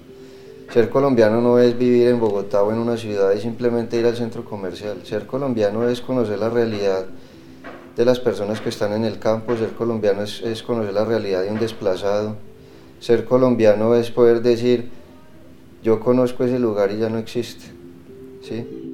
Ser 0.78 0.92
colombiano 0.92 1.42
no 1.42 1.58
es 1.58 1.76
vivir 1.76 2.08
en 2.08 2.20
Bogotá 2.20 2.62
o 2.62 2.72
en 2.72 2.78
una 2.78 2.98
ciudad 2.98 3.34
y 3.34 3.42
simplemente 3.42 3.98
ir 3.98 4.06
al 4.06 4.16
centro 4.16 4.46
comercial. 4.46 5.00
Ser 5.06 5.26
colombiano 5.26 5.90
es 5.90 6.02
conocer 6.02 6.38
la 6.38 6.52
realidad 6.52 7.08
de 7.96 8.06
las 8.06 8.20
personas 8.20 8.62
que 8.62 8.70
están 8.70 8.94
en 8.94 9.04
el 9.04 9.18
campo. 9.18 9.58
Ser 9.58 9.70
colombiano 9.70 10.22
es, 10.22 10.62
conocer 10.62 10.94
la 10.94 11.04
realidad 11.04 11.42
de 11.42 11.50
un 11.50 11.58
desplazado. 11.58 12.36
Ser 13.00 13.26
colombiano 13.26 13.96
es 13.96 14.12
poder 14.12 14.44
decir, 14.44 14.92
yo 15.82 16.00
conozco 16.00 16.44
ese 16.44 16.60
lugar 16.60 16.92
y 16.92 17.00
ya 17.00 17.10
no 17.10 17.18
existe. 17.18 17.66
¿Sí? 18.44 18.87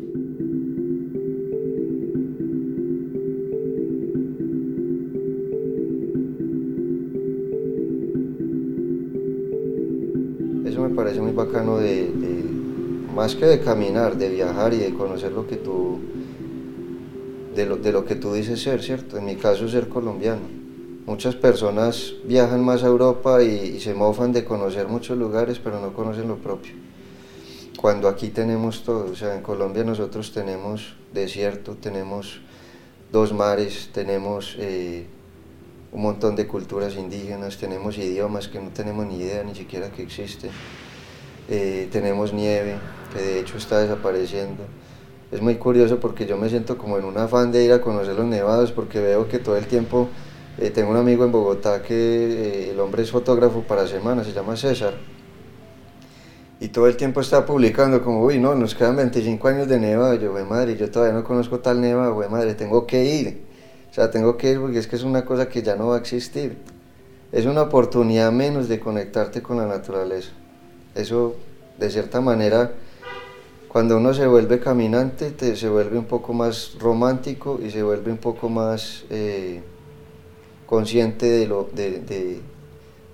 Parece 10.96 11.22
muy 11.22 11.32
bacano 11.32 11.78
de, 11.78 12.12
más 13.16 13.36
que 13.36 13.46
de 13.46 13.60
caminar, 13.60 14.18
de 14.18 14.30
viajar 14.30 14.74
y 14.74 14.78
de 14.78 14.94
conocer 14.94 15.32
lo 15.32 15.48
que 15.48 15.58
tú, 15.58 16.00
de 17.56 17.66
lo, 17.66 17.78
de 17.78 17.92
lo 17.92 18.06
que 18.06 18.16
tú 18.16 18.34
dices 18.34 18.62
ser, 18.62 18.82
¿cierto? 18.82 19.18
En 19.18 19.26
mi 19.26 19.36
caso 19.36 19.68
ser 19.68 19.90
colombiano. 19.90 20.42
Muchas 21.06 21.36
personas 21.36 22.14
viajan 22.26 22.64
más 22.64 22.84
a 22.84 22.88
Europa 22.88 23.44
y, 23.44 23.76
y 23.76 23.80
se 23.80 23.94
mofan 23.94 24.32
de 24.32 24.46
conocer 24.46 24.88
muchos 24.88 25.18
lugares, 25.18 25.60
pero 25.60 25.80
no 25.80 25.94
conocen 25.94 26.28
lo 26.28 26.38
propio. 26.38 26.74
Cuando 27.78 28.08
aquí 28.08 28.30
tenemos 28.30 28.84
todo, 28.84 29.12
o 29.12 29.16
sea, 29.16 29.36
en 29.36 29.42
Colombia 29.42 29.84
nosotros 29.84 30.32
tenemos 30.32 30.96
desierto, 31.14 31.76
tenemos 31.76 32.40
dos 33.12 33.34
mares, 33.34 33.90
tenemos 33.94 34.56
eh, 34.58 35.06
un 35.92 36.02
montón 36.02 36.36
de 36.36 36.48
culturas 36.48 36.96
indígenas, 36.96 37.58
tenemos 37.58 37.98
idiomas 37.98 38.48
que 38.48 38.60
no 38.60 38.70
tenemos 38.70 39.06
ni 39.06 39.18
idea 39.18 39.44
ni 39.44 39.54
siquiera 39.54 39.92
que 39.92 40.02
existen, 40.02 40.50
eh, 41.50 41.88
tenemos 41.92 42.34
nieve, 42.34 42.76
que 43.14 43.22
de 43.22 43.40
hecho 43.40 43.58
está 43.58 43.80
desapareciendo. 43.80 44.64
Es 45.32 45.42
muy 45.42 45.56
curioso 45.56 46.00
porque 46.00 46.26
yo 46.26 46.38
me 46.38 46.48
siento 46.50 46.78
como 46.78 46.98
en 46.98 47.06
un 47.06 47.18
afán 47.18 47.52
de 47.52 47.64
ir 47.64 47.74
a 47.74 47.82
conocer 47.82 48.16
los 48.16 48.26
nevados 48.26 48.72
porque 48.72 49.00
veo 49.00 49.28
que 49.28 49.40
todo 49.40 49.58
el 49.58 49.66
tiempo 49.66 50.08
eh, 50.60 50.70
tengo 50.70 50.92
un 50.92 50.98
amigo 50.98 51.26
en 51.26 51.32
Bogotá 51.32 51.82
que 51.82 51.96
eh, 51.96 52.70
el 52.70 52.80
hombre 52.80 53.02
es 53.02 53.10
fotógrafo 53.10 53.64
para 53.64 53.88
semana, 53.88 54.24
se 54.24 54.32
llama 54.32 54.56
César. 54.56 54.94
Y 56.60 56.68
todo 56.68 56.88
el 56.88 56.96
tiempo 56.96 57.20
está 57.20 57.46
publicando 57.46 58.04
como, 58.04 58.22
uy, 58.24 58.38
no, 58.38 58.54
nos 58.54 58.76
quedan 58.76 58.96
25 58.96 59.48
años 59.48 59.68
de 59.68 59.80
nevado. 59.80 60.14
Yo, 60.14 60.32
güey, 60.32 60.46
madre, 60.46 60.78
yo 60.78 60.90
todavía 60.92 61.16
no 61.16 61.24
conozco 61.24 61.60
tal 61.60 61.82
nevado, 61.82 62.14
güey, 62.14 62.30
madre, 62.30 62.54
tengo 62.54 62.86
que 62.86 63.04
ir. 63.04 63.42
O 63.90 63.94
sea, 63.94 64.12
tengo 64.12 64.38
que 64.38 64.52
ir 64.52 64.60
porque 64.60 64.78
es 64.78 64.88
que 64.88 64.96
es 64.96 65.04
una 65.04 65.26
cosa 65.26 65.50
que 65.50 65.64
ya 65.64 65.76
no 65.76 65.88
va 65.88 65.96
a 65.96 66.00
existir. 66.00 66.58
Es 67.32 67.48
una 67.48 67.64
oportunidad 67.64 68.32
menos 68.32 68.70
de 68.70 68.80
conectarte 68.80 69.42
con 69.42 69.58
la 69.58 69.66
naturaleza. 69.66 70.30
Eso, 70.96 71.36
de 71.78 71.90
cierta 71.90 72.22
manera, 72.22 72.74
cuando 73.68 73.98
uno 73.98 74.14
se 74.14 74.28
vuelve 74.28 74.60
caminante, 74.60 75.32
te, 75.32 75.56
se 75.56 75.70
vuelve 75.70 75.98
un 75.98 76.06
poco 76.06 76.34
más 76.34 76.76
romántico 76.80 77.60
y 77.64 77.72
se 77.72 77.84
vuelve 77.84 78.12
un 78.12 78.20
poco 78.20 78.50
más... 78.50 79.06
Eh, 79.10 79.62
consciente 80.74 81.30
de, 81.30 81.46
lo, 81.46 81.70
de, 81.72 82.42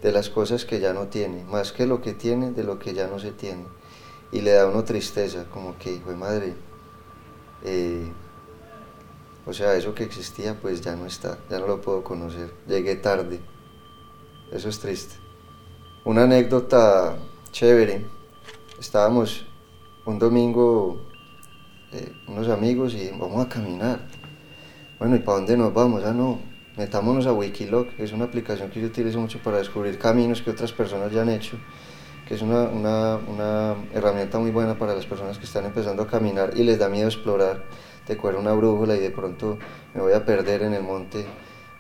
de, 0.01 0.11
las 0.13 0.29
cosas 0.29 0.63
que 0.63 0.79
ya 0.79 0.93
no 0.93 1.07
tiene, 1.07 1.43
más 1.43 1.73
que 1.73 1.85
lo 1.85 2.01
que 2.01 2.13
tiene, 2.13 2.51
de 2.51 2.63
lo 2.63 2.79
que 2.79 2.93
ya 2.93 3.07
no 3.07 3.19
se 3.19 3.31
tiene. 3.31 3.65
Y 4.31 4.39
le 4.39 4.51
da 4.51 4.63
a 4.63 4.67
uno 4.67 4.85
tristeza, 4.85 5.43
como 5.51 5.77
que, 5.77 5.91
hijo 5.91 6.09
de 6.09 6.15
madre, 6.15 6.53
eh, 7.65 8.09
o 9.45 9.51
sea, 9.51 9.73
eso 9.73 9.93
que 9.93 10.03
existía 10.03 10.55
pues 10.61 10.79
ya 10.79 10.95
no 10.95 11.05
está, 11.05 11.37
ya 11.49 11.59
no 11.59 11.67
lo 11.67 11.81
puedo 11.81 12.01
conocer, 12.01 12.49
llegué 12.65 12.95
tarde, 12.95 13.41
eso 14.53 14.69
es 14.69 14.79
triste. 14.79 15.15
Una 16.05 16.23
anécdota 16.23 17.17
chévere, 17.51 18.05
estábamos 18.79 19.45
un 20.05 20.19
domingo, 20.19 21.01
eh, 21.91 22.13
unos 22.27 22.47
amigos, 22.49 22.93
y 22.93 23.09
vamos 23.09 23.45
a 23.45 23.49
caminar. 23.49 23.99
Bueno, 24.97 25.15
¿y 25.15 25.19
para 25.19 25.38
dónde 25.38 25.57
nos 25.57 25.73
vamos? 25.73 26.03
Ah, 26.05 26.13
no, 26.13 26.39
metámonos 26.77 27.25
a 27.27 27.33
Wikiloc, 27.33 27.95
que 27.95 28.03
es 28.03 28.12
una 28.12 28.25
aplicación 28.25 28.69
que 28.69 28.81
yo 28.81 28.88
utilizo 28.88 29.19
mucho 29.19 29.39
para 29.39 29.57
descubrir 29.57 29.97
caminos 29.97 30.41
que 30.41 30.51
otras 30.51 30.71
personas 30.71 31.12
ya 31.12 31.21
han 31.21 31.29
hecho, 31.29 31.57
que 32.27 32.35
es 32.35 32.41
una, 32.41 32.63
una, 32.63 33.17
una 33.27 33.75
herramienta 33.93 34.39
muy 34.39 34.51
buena 34.51 34.77
para 34.77 34.93
las 34.93 35.05
personas 35.05 35.38
que 35.38 35.45
están 35.45 35.65
empezando 35.65 36.03
a 36.03 36.07
caminar 36.07 36.51
y 36.55 36.63
les 36.63 36.77
da 36.79 36.89
miedo 36.89 37.07
explorar. 37.07 37.63
Te 38.05 38.17
cuero 38.17 38.39
una 38.39 38.53
brújula 38.53 38.95
y 38.95 38.99
de 38.99 39.12
pronto 39.12 39.57
me 39.93 40.01
voy 40.01 40.13
a 40.13 40.25
perder 40.25 40.63
en 40.63 40.73
el 40.73 40.83
monte 40.83 41.25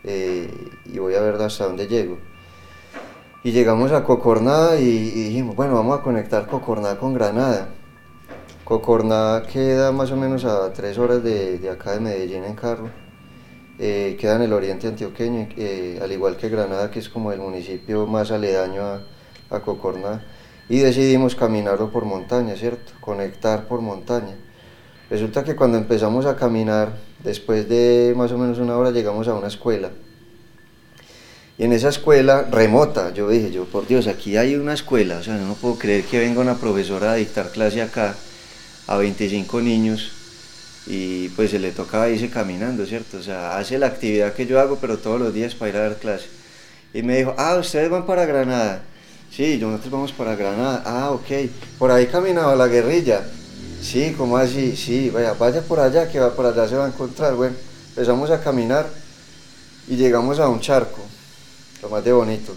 eh, 0.03 0.49
y 0.85 0.99
voy 0.99 1.15
a 1.15 1.21
ver 1.21 1.35
hasta 1.35 1.65
dónde 1.65 1.87
llego. 1.87 2.17
Y 3.43 3.51
llegamos 3.51 3.91
a 3.91 4.03
Cocorná 4.03 4.75
y, 4.75 5.11
dijimos, 5.11 5.55
bueno, 5.55 5.75
vamos 5.75 5.99
a 5.99 6.03
conectar 6.03 6.47
Cocorná 6.47 6.97
con 6.97 7.13
Granada. 7.13 7.69
Cocorná 8.63 9.43
queda 9.51 9.91
más 9.91 10.11
o 10.11 10.17
menos 10.17 10.45
a 10.45 10.71
tres 10.73 10.97
horas 10.97 11.23
de, 11.23 11.57
de 11.57 11.69
acá 11.69 11.91
de 11.91 12.01
Medellín 12.01 12.43
en 12.43 12.55
carro 12.55 12.89
eh, 13.81 14.17
queda 14.19 14.35
en 14.35 14.41
el 14.41 14.51
oriente 14.51 14.87
antioqueño, 14.87 15.47
eh, 15.55 15.99
al 16.03 16.11
igual 16.11 16.35
que 16.35 16.49
Granada, 16.49 16.91
que 16.91 16.99
es 16.99 17.07
como 17.07 17.31
el 17.31 17.39
municipio 17.39 18.05
más 18.07 18.29
aledaño 18.29 18.83
a, 18.83 19.01
a 19.49 19.61
Cocorná, 19.61 20.21
y 20.67 20.79
decidimos 20.79 21.33
caminarlo 21.33 21.89
por 21.89 22.03
montaña, 22.03 22.57
¿cierto? 22.57 22.91
Conectar 22.99 23.69
por 23.69 23.79
montaña. 23.79 24.35
Resulta 25.09 25.45
que 25.45 25.55
cuando 25.55 25.77
empezamos 25.77 26.25
a 26.25 26.35
caminar, 26.35 26.97
después 27.23 27.69
de 27.69 28.13
más 28.17 28.33
o 28.33 28.37
menos 28.37 28.59
una 28.59 28.77
hora, 28.77 28.91
llegamos 28.91 29.29
a 29.29 29.33
una 29.33 29.47
escuela. 29.47 29.91
Y 31.59 31.65
en 31.65 31.73
esa 31.73 31.89
escuela 31.89 32.47
remota, 32.49 33.13
yo 33.13 33.27
dije, 33.27 33.51
yo 33.51 33.65
por 33.65 33.85
Dios, 33.85 34.07
aquí 34.07 34.37
hay 34.37 34.55
una 34.55 34.73
escuela, 34.73 35.17
o 35.17 35.23
sea, 35.23 35.35
no 35.35 35.55
puedo 35.55 35.77
creer 35.77 36.05
que 36.05 36.17
venga 36.17 36.39
una 36.39 36.55
profesora 36.55 37.11
a 37.11 37.15
dictar 37.15 37.51
clase 37.51 37.81
acá 37.81 38.15
a 38.87 38.95
25 38.95 39.59
niños 39.59 40.09
y 40.87 41.27
pues 41.29 41.51
se 41.51 41.59
le 41.59 41.73
tocaba 41.73 42.07
irse 42.07 42.29
caminando, 42.29 42.85
¿cierto? 42.85 43.17
O 43.17 43.21
sea, 43.21 43.57
hace 43.57 43.77
la 43.77 43.87
actividad 43.87 44.33
que 44.33 44.45
yo 44.45 44.57
hago, 44.57 44.77
pero 44.77 44.99
todos 44.99 45.19
los 45.19 45.33
días 45.33 45.53
para 45.53 45.69
ir 45.69 45.75
a 45.75 45.81
dar 45.81 45.97
clase. 45.97 46.27
Y 46.93 47.03
me 47.03 47.17
dijo, 47.17 47.35
ah, 47.37 47.57
ustedes 47.59 47.89
van 47.89 48.05
para 48.05 48.25
Granada. 48.25 48.81
Sí, 49.29 49.57
nosotros 49.59 49.91
vamos 49.91 50.13
para 50.13 50.37
Granada. 50.37 50.81
Ah, 50.85 51.11
ok. 51.11 51.49
Por 51.77 51.91
ahí 51.91 52.07
caminaba 52.07 52.55
la 52.55 52.67
guerrilla. 52.67 53.21
Sí, 53.81 54.15
¿cómo 54.17 54.37
así? 54.37 54.77
Sí, 54.77 55.09
vaya, 55.09 55.33
vaya 55.33 55.61
por 55.61 55.81
allá, 55.81 56.09
que 56.09 56.21
por 56.21 56.45
allá 56.45 56.69
se 56.69 56.75
va 56.75 56.85
a 56.85 56.87
encontrar. 56.87 57.35
Bueno, 57.35 57.57
empezamos 57.89 58.31
a 58.31 58.39
caminar 58.39 58.87
y 59.89 59.97
llegamos 59.97 60.39
a 60.39 60.47
un 60.47 60.61
charco, 60.61 61.01
de 61.81 62.13
bonito. 62.13 62.53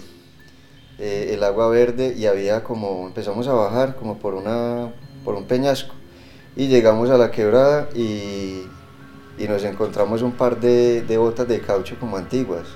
Eh, 0.99 1.31
el 1.33 1.43
agua 1.43 1.69
verde 1.69 2.13
y 2.15 2.27
había 2.27 2.63
como, 2.63 3.07
empezamos 3.07 3.47
a 3.47 3.53
bajar 3.53 3.95
como 3.95 4.19
por, 4.19 4.35
una, 4.35 4.93
por 5.25 5.33
un 5.33 5.45
peñasco 5.45 5.95
y 6.55 6.67
llegamos 6.67 7.09
a 7.09 7.17
la 7.17 7.31
quebrada 7.31 7.89
y, 7.95 8.63
y 9.39 9.47
nos 9.47 9.63
encontramos 9.63 10.21
un 10.21 10.33
par 10.33 10.59
de, 10.59 11.01
de, 11.01 11.17
botas 11.17 11.47
de 11.47 11.61
caucho 11.61 11.95
como 11.99 12.17
antiguas. 12.17 12.67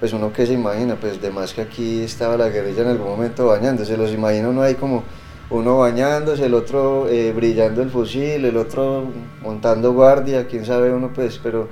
Pues 0.00 0.12
uno 0.12 0.32
que 0.32 0.44
se 0.44 0.54
imagina, 0.54 0.96
pues 0.96 1.22
de 1.22 1.30
más 1.30 1.54
que 1.54 1.60
aquí 1.60 2.00
estaba 2.00 2.36
la 2.36 2.48
guerrilla 2.48 2.82
en 2.82 2.88
algún 2.88 3.08
momento 3.08 3.46
bañándose, 3.46 3.96
los 3.96 4.10
imagino 4.12 4.50
uno 4.50 4.62
ahí 4.62 4.74
como 4.74 5.04
uno 5.50 5.78
bañándose, 5.78 6.46
el 6.46 6.54
otro 6.54 7.06
eh, 7.08 7.32
brillando 7.32 7.82
el 7.82 7.90
fusil, 7.90 8.44
el 8.44 8.56
otro 8.56 9.04
montando 9.40 9.92
guardia, 9.92 10.48
quién 10.48 10.64
sabe 10.64 10.92
uno 10.92 11.12
pues, 11.14 11.38
pero 11.40 11.68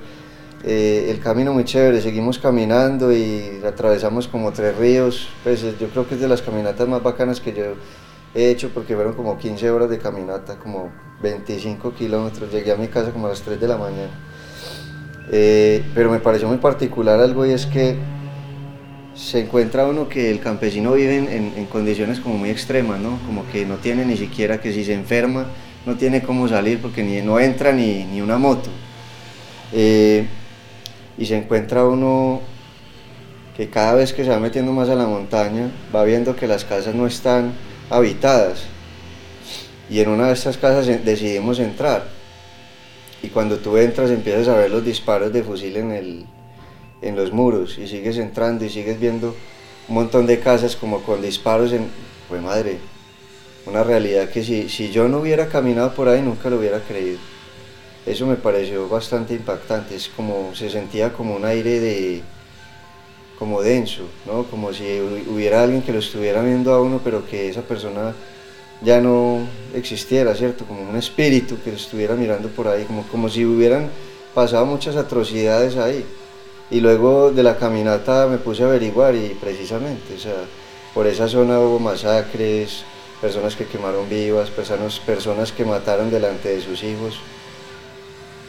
eh, 0.63 1.07
el 1.09 1.19
camino 1.19 1.53
muy 1.53 1.65
chévere, 1.65 2.01
seguimos 2.01 2.37
caminando 2.37 3.11
y 3.11 3.61
atravesamos 3.65 4.27
como 4.27 4.51
tres 4.51 4.77
ríos, 4.77 5.27
pues 5.43 5.63
yo 5.79 5.87
creo 5.87 6.07
que 6.07 6.15
es 6.15 6.21
de 6.21 6.27
las 6.27 6.41
caminatas 6.41 6.87
más 6.87 7.01
bacanas 7.01 7.41
que 7.41 7.53
yo 7.53 7.63
he 8.35 8.49
hecho 8.49 8.69
porque 8.69 8.93
fueron 8.95 9.13
como 9.13 9.37
15 9.37 9.71
horas 9.71 9.89
de 9.89 9.97
caminata, 9.97 10.57
como 10.59 10.91
25 11.23 11.93
kilómetros, 11.93 12.51
llegué 12.51 12.71
a 12.71 12.75
mi 12.75 12.87
casa 12.87 13.11
como 13.11 13.25
a 13.25 13.29
las 13.29 13.41
3 13.41 13.59
de 13.59 13.67
la 13.67 13.77
mañana. 13.77 14.11
Eh, 15.31 15.83
pero 15.95 16.11
me 16.11 16.19
pareció 16.19 16.47
muy 16.47 16.57
particular 16.57 17.19
algo 17.19 17.45
y 17.45 17.51
es 17.51 17.65
que 17.65 17.95
se 19.15 19.39
encuentra 19.39 19.87
uno 19.87 20.09
que 20.09 20.29
el 20.29 20.39
campesino 20.39 20.93
vive 20.93 21.17
en, 21.17 21.65
condiciones 21.67 22.19
como 22.19 22.37
muy 22.37 22.49
extremas, 22.49 22.99
¿no? 22.99 23.19
Como 23.25 23.47
que 23.51 23.65
no 23.65 23.75
tiene 23.75 24.05
ni 24.05 24.17
siquiera 24.17 24.59
que 24.61 24.73
si 24.73 24.83
se 24.85 24.93
enferma, 24.93 25.47
no 25.85 25.95
tiene 25.95 26.21
cómo 26.21 26.47
salir 26.47 26.79
porque 26.79 27.03
ni, 27.03 27.21
no 27.21 27.39
entra 27.39 27.71
ni, 27.71 28.03
ni 28.05 28.21
una 28.21 28.37
moto. 28.37 28.69
Eh, 29.73 30.27
y 31.17 31.25
se 31.25 31.37
encuentra 31.37 31.85
uno 31.85 32.41
que 33.55 33.69
cada 33.69 33.93
vez 33.93 34.13
que 34.13 34.23
se 34.23 34.29
va 34.29 34.39
metiendo 34.39 34.71
más 34.71 34.89
a 34.89 34.95
la 34.95 35.05
montaña 35.05 35.69
va 35.93 36.03
viendo 36.03 36.35
que 36.35 36.47
las 36.47 36.65
casas 36.65 36.95
no 36.95 37.05
están 37.05 37.53
habitadas. 37.89 38.63
Y 39.89 39.99
en 39.99 40.09
una 40.09 40.27
de 40.27 40.33
estas 40.33 40.57
casas 40.57 40.87
decidimos 41.03 41.59
entrar. 41.59 42.07
Y 43.21 43.27
cuando 43.27 43.57
tú 43.57 43.77
entras 43.77 44.09
empiezas 44.09 44.47
a 44.47 44.57
ver 44.57 44.71
los 44.71 44.83
disparos 44.83 45.31
de 45.31 45.43
fusil 45.43 45.77
en, 45.77 45.91
el, 45.91 46.25
en 47.01 47.15
los 47.15 47.31
muros 47.31 47.77
y 47.77 47.87
sigues 47.87 48.17
entrando 48.17 48.65
y 48.65 48.69
sigues 48.69 48.99
viendo 48.99 49.35
un 49.87 49.95
montón 49.95 50.25
de 50.25 50.39
casas 50.39 50.75
como 50.75 51.01
con 51.03 51.21
disparos 51.21 51.73
en... 51.73 51.87
Pues 52.29 52.41
madre, 52.41 52.77
una 53.65 53.83
realidad 53.83 54.29
que 54.29 54.43
si, 54.43 54.69
si 54.69 54.89
yo 54.89 55.09
no 55.09 55.19
hubiera 55.19 55.49
caminado 55.49 55.93
por 55.93 56.07
ahí 56.07 56.21
nunca 56.21 56.49
lo 56.49 56.57
hubiera 56.57 56.79
creído. 56.79 57.19
Eso 58.05 58.25
me 58.25 58.35
pareció 58.35 58.89
bastante 58.89 59.33
impactante, 59.35 59.95
es 59.95 60.09
como, 60.09 60.55
se 60.55 60.69
sentía 60.69 61.13
como 61.13 61.35
un 61.35 61.45
aire 61.45 61.79
de, 61.79 62.23
como 63.37 63.61
denso, 63.61 64.03
¿no? 64.25 64.43
Como 64.43 64.73
si 64.73 64.83
hubiera 65.27 65.63
alguien 65.63 65.81
que 65.81 65.93
lo 65.93 65.99
estuviera 65.99 66.41
viendo 66.41 66.73
a 66.73 66.81
uno, 66.81 67.01
pero 67.03 67.25
que 67.27 67.49
esa 67.49 67.61
persona 67.61 68.13
ya 68.81 68.99
no 69.01 69.39
existiera, 69.75 70.35
¿cierto? 70.35 70.65
Como 70.65 70.87
un 70.89 70.95
espíritu 70.95 71.57
que 71.63 71.71
lo 71.71 71.77
estuviera 71.77 72.15
mirando 72.15 72.49
por 72.49 72.67
ahí, 72.67 72.83
como, 72.85 73.03
como 73.07 73.29
si 73.29 73.45
hubieran 73.45 73.89
pasado 74.33 74.65
muchas 74.65 74.95
atrocidades 74.95 75.77
ahí. 75.77 76.05
Y 76.69 76.79
luego 76.79 77.31
de 77.31 77.43
la 77.43 77.57
caminata 77.57 78.27
me 78.27 78.37
puse 78.37 78.63
a 78.63 78.67
averiguar 78.67 79.15
y 79.15 79.35
precisamente, 79.41 80.15
o 80.15 80.19
sea, 80.19 80.45
por 80.93 81.07
esa 81.07 81.27
zona 81.27 81.59
hubo 81.59 81.79
masacres, 81.79 82.83
personas 83.21 83.55
que 83.55 83.65
quemaron 83.65 84.09
vivas, 84.09 84.49
personas, 84.49 84.99
personas 84.99 85.51
que 85.51 85.65
mataron 85.65 86.09
delante 86.09 86.49
de 86.49 86.61
sus 86.61 86.83
hijos. 86.83 87.19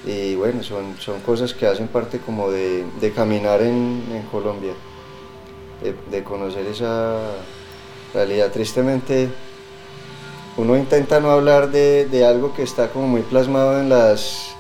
Y 0.05 0.35
bueno, 0.35 0.63
son, 0.63 0.97
son 0.99 1.21
cosas 1.21 1.55
que 1.55 1.67
hacen 1.67 1.87
parte 1.87 2.19
como 2.19 2.51
de, 2.51 2.85
de 3.01 3.13
caminar 3.13 3.63
en, 3.63 4.03
Colombia, 4.31 4.73
de, 5.83 5.95
de 6.11 6.25
conocer 6.25 6.67
esa 6.67 7.21
realidad. 8.13 8.51
Tristemente, 8.51 9.29
uno 10.57 10.77
intenta 10.77 11.21
no 11.21 11.31
hablar 11.31 11.71
de, 11.71 12.07
de, 12.07 12.27
algo 12.27 12.53
que 12.53 12.63
está 12.63 12.91
como 12.91 13.07
muy 13.07 13.23
plasmado 13.23 13.81
en 13.81 13.89
las, 13.89 14.55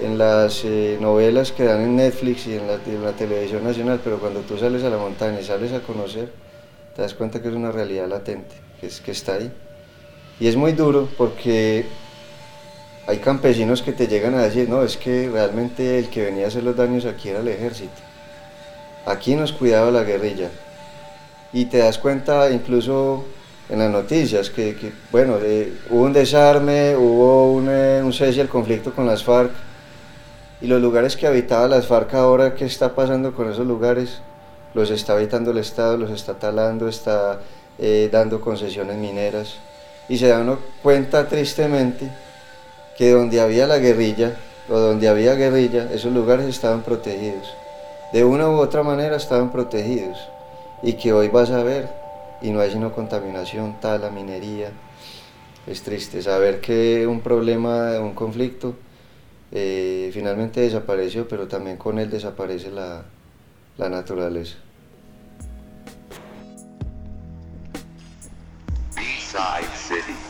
en 0.00 0.18
las 0.18 0.64
eh, 0.64 0.98
novelas 1.00 1.52
que 1.52 1.64
dan 1.64 1.82
en 1.82 1.96
Netflix 1.96 2.46
y 2.46 2.54
en 2.54 2.66
la, 2.66 2.74
en 2.86 3.04
la, 3.04 3.12
televisión 3.12 3.64
nacional, 3.64 4.00
pero 4.02 4.18
cuando 4.18 4.40
tú 4.40 4.56
sales 4.58 4.82
a 4.82 4.90
la 4.90 4.96
montaña 4.96 5.40
y 5.40 5.44
sales 5.44 5.72
a 5.72 5.80
conocer, 5.80 6.32
te 6.96 7.02
das 7.02 7.14
cuenta 7.14 7.40
que 7.40 7.48
es 7.48 7.54
una 7.54 7.70
realidad 7.70 8.08
latente, 8.08 8.54
que, 8.80 8.86
es, 8.86 9.00
que 9.00 9.10
está 9.10 9.34
ahí. 9.34 9.52
Y 10.40 10.48
es 10.48 10.56
muy 10.56 10.72
duro 10.72 11.08
porque 11.16 11.86
hay 13.06 13.18
campesinos 13.18 13.82
que 13.82 13.92
te 13.92 14.06
llegan 14.06 14.34
a 14.34 14.42
decir, 14.42 14.68
no, 14.68 14.82
es 14.82 14.96
que 14.96 15.28
realmente 15.30 15.98
el 15.98 16.08
que 16.08 16.24
venía 16.24 16.46
a 16.46 16.48
hacer 16.48 16.62
los 16.62 16.76
daños 16.76 17.04
aquí 17.04 17.28
era 17.28 17.40
el 17.40 17.48
ejército. 17.48 17.92
Aquí 19.04 19.36
nos 19.36 19.52
cuidaba 19.52 19.90
la 19.90 20.04
guerrilla. 20.04 20.48
Y 21.52 21.66
te 21.66 21.78
das 21.78 21.98
cuenta 21.98 22.50
incluso 22.50 23.24
en 23.68 23.78
las 23.78 23.90
noticias, 23.90 24.48
que, 24.50 24.92
bueno, 25.10 25.38
hubo 25.90 26.02
un 26.02 26.12
desarme, 26.12 26.96
hubo 26.96 27.52
un, 27.52 27.68
eh, 27.70 28.00
un 28.02 28.12
cese 28.12 28.38
del 28.38 28.48
conflicto 28.48 28.94
con 28.94 29.06
las 29.06 29.22
FARC, 29.22 29.50
y 30.60 30.66
los 30.66 30.80
lugares 30.80 31.16
que 31.16 31.26
habitaba 31.26 31.68
las 31.68 31.86
FARC 31.86 32.14
ahora, 32.14 32.54
¿qué 32.54 32.64
está 32.64 32.94
pasando 32.94 33.34
con 33.34 33.50
esos 33.50 33.66
lugares? 33.66 34.20
Los 34.72 34.90
está 34.90 35.12
habitando 35.12 35.50
el 35.50 35.58
Estado, 35.58 35.96
los 35.96 36.10
está 36.10 36.34
talando, 36.34 36.88
está 36.88 37.40
eh, 37.78 38.08
dando 38.10 38.40
concesiones 38.40 38.96
mineras, 38.96 39.56
y 40.08 40.18
se 40.18 40.28
dan 40.28 40.58
cuenta 40.82 41.28
tristemente 41.28 42.10
que 42.96 43.10
donde 43.10 43.40
había 43.40 43.66
la 43.66 43.78
guerrilla 43.78 44.36
o 44.68 44.78
donde 44.78 45.08
había 45.08 45.34
guerrilla, 45.34 45.90
esos 45.92 46.12
lugares 46.12 46.46
estaban 46.46 46.82
protegidos. 46.82 47.54
De 48.12 48.24
una 48.24 48.48
u 48.48 48.54
otra 48.54 48.82
manera 48.82 49.16
estaban 49.16 49.50
protegidos. 49.50 50.18
Y 50.82 50.94
que 50.94 51.12
hoy 51.12 51.28
vas 51.28 51.50
a 51.50 51.62
ver, 51.62 51.88
y 52.40 52.50
no 52.50 52.60
hay 52.60 52.70
sino 52.70 52.92
contaminación, 52.92 53.80
tala, 53.80 54.10
minería. 54.10 54.70
Es 55.66 55.82
triste 55.82 56.22
saber 56.22 56.60
que 56.60 57.06
un 57.06 57.20
problema, 57.20 57.98
un 58.00 58.14
conflicto, 58.14 58.74
eh, 59.50 60.10
finalmente 60.12 60.60
desapareció, 60.60 61.26
pero 61.26 61.48
también 61.48 61.76
con 61.76 61.98
él 61.98 62.10
desaparece 62.10 62.70
la, 62.70 63.02
la 63.78 63.88
naturaleza. 63.88 64.56
Side 69.34 69.76
City. 69.76 70.23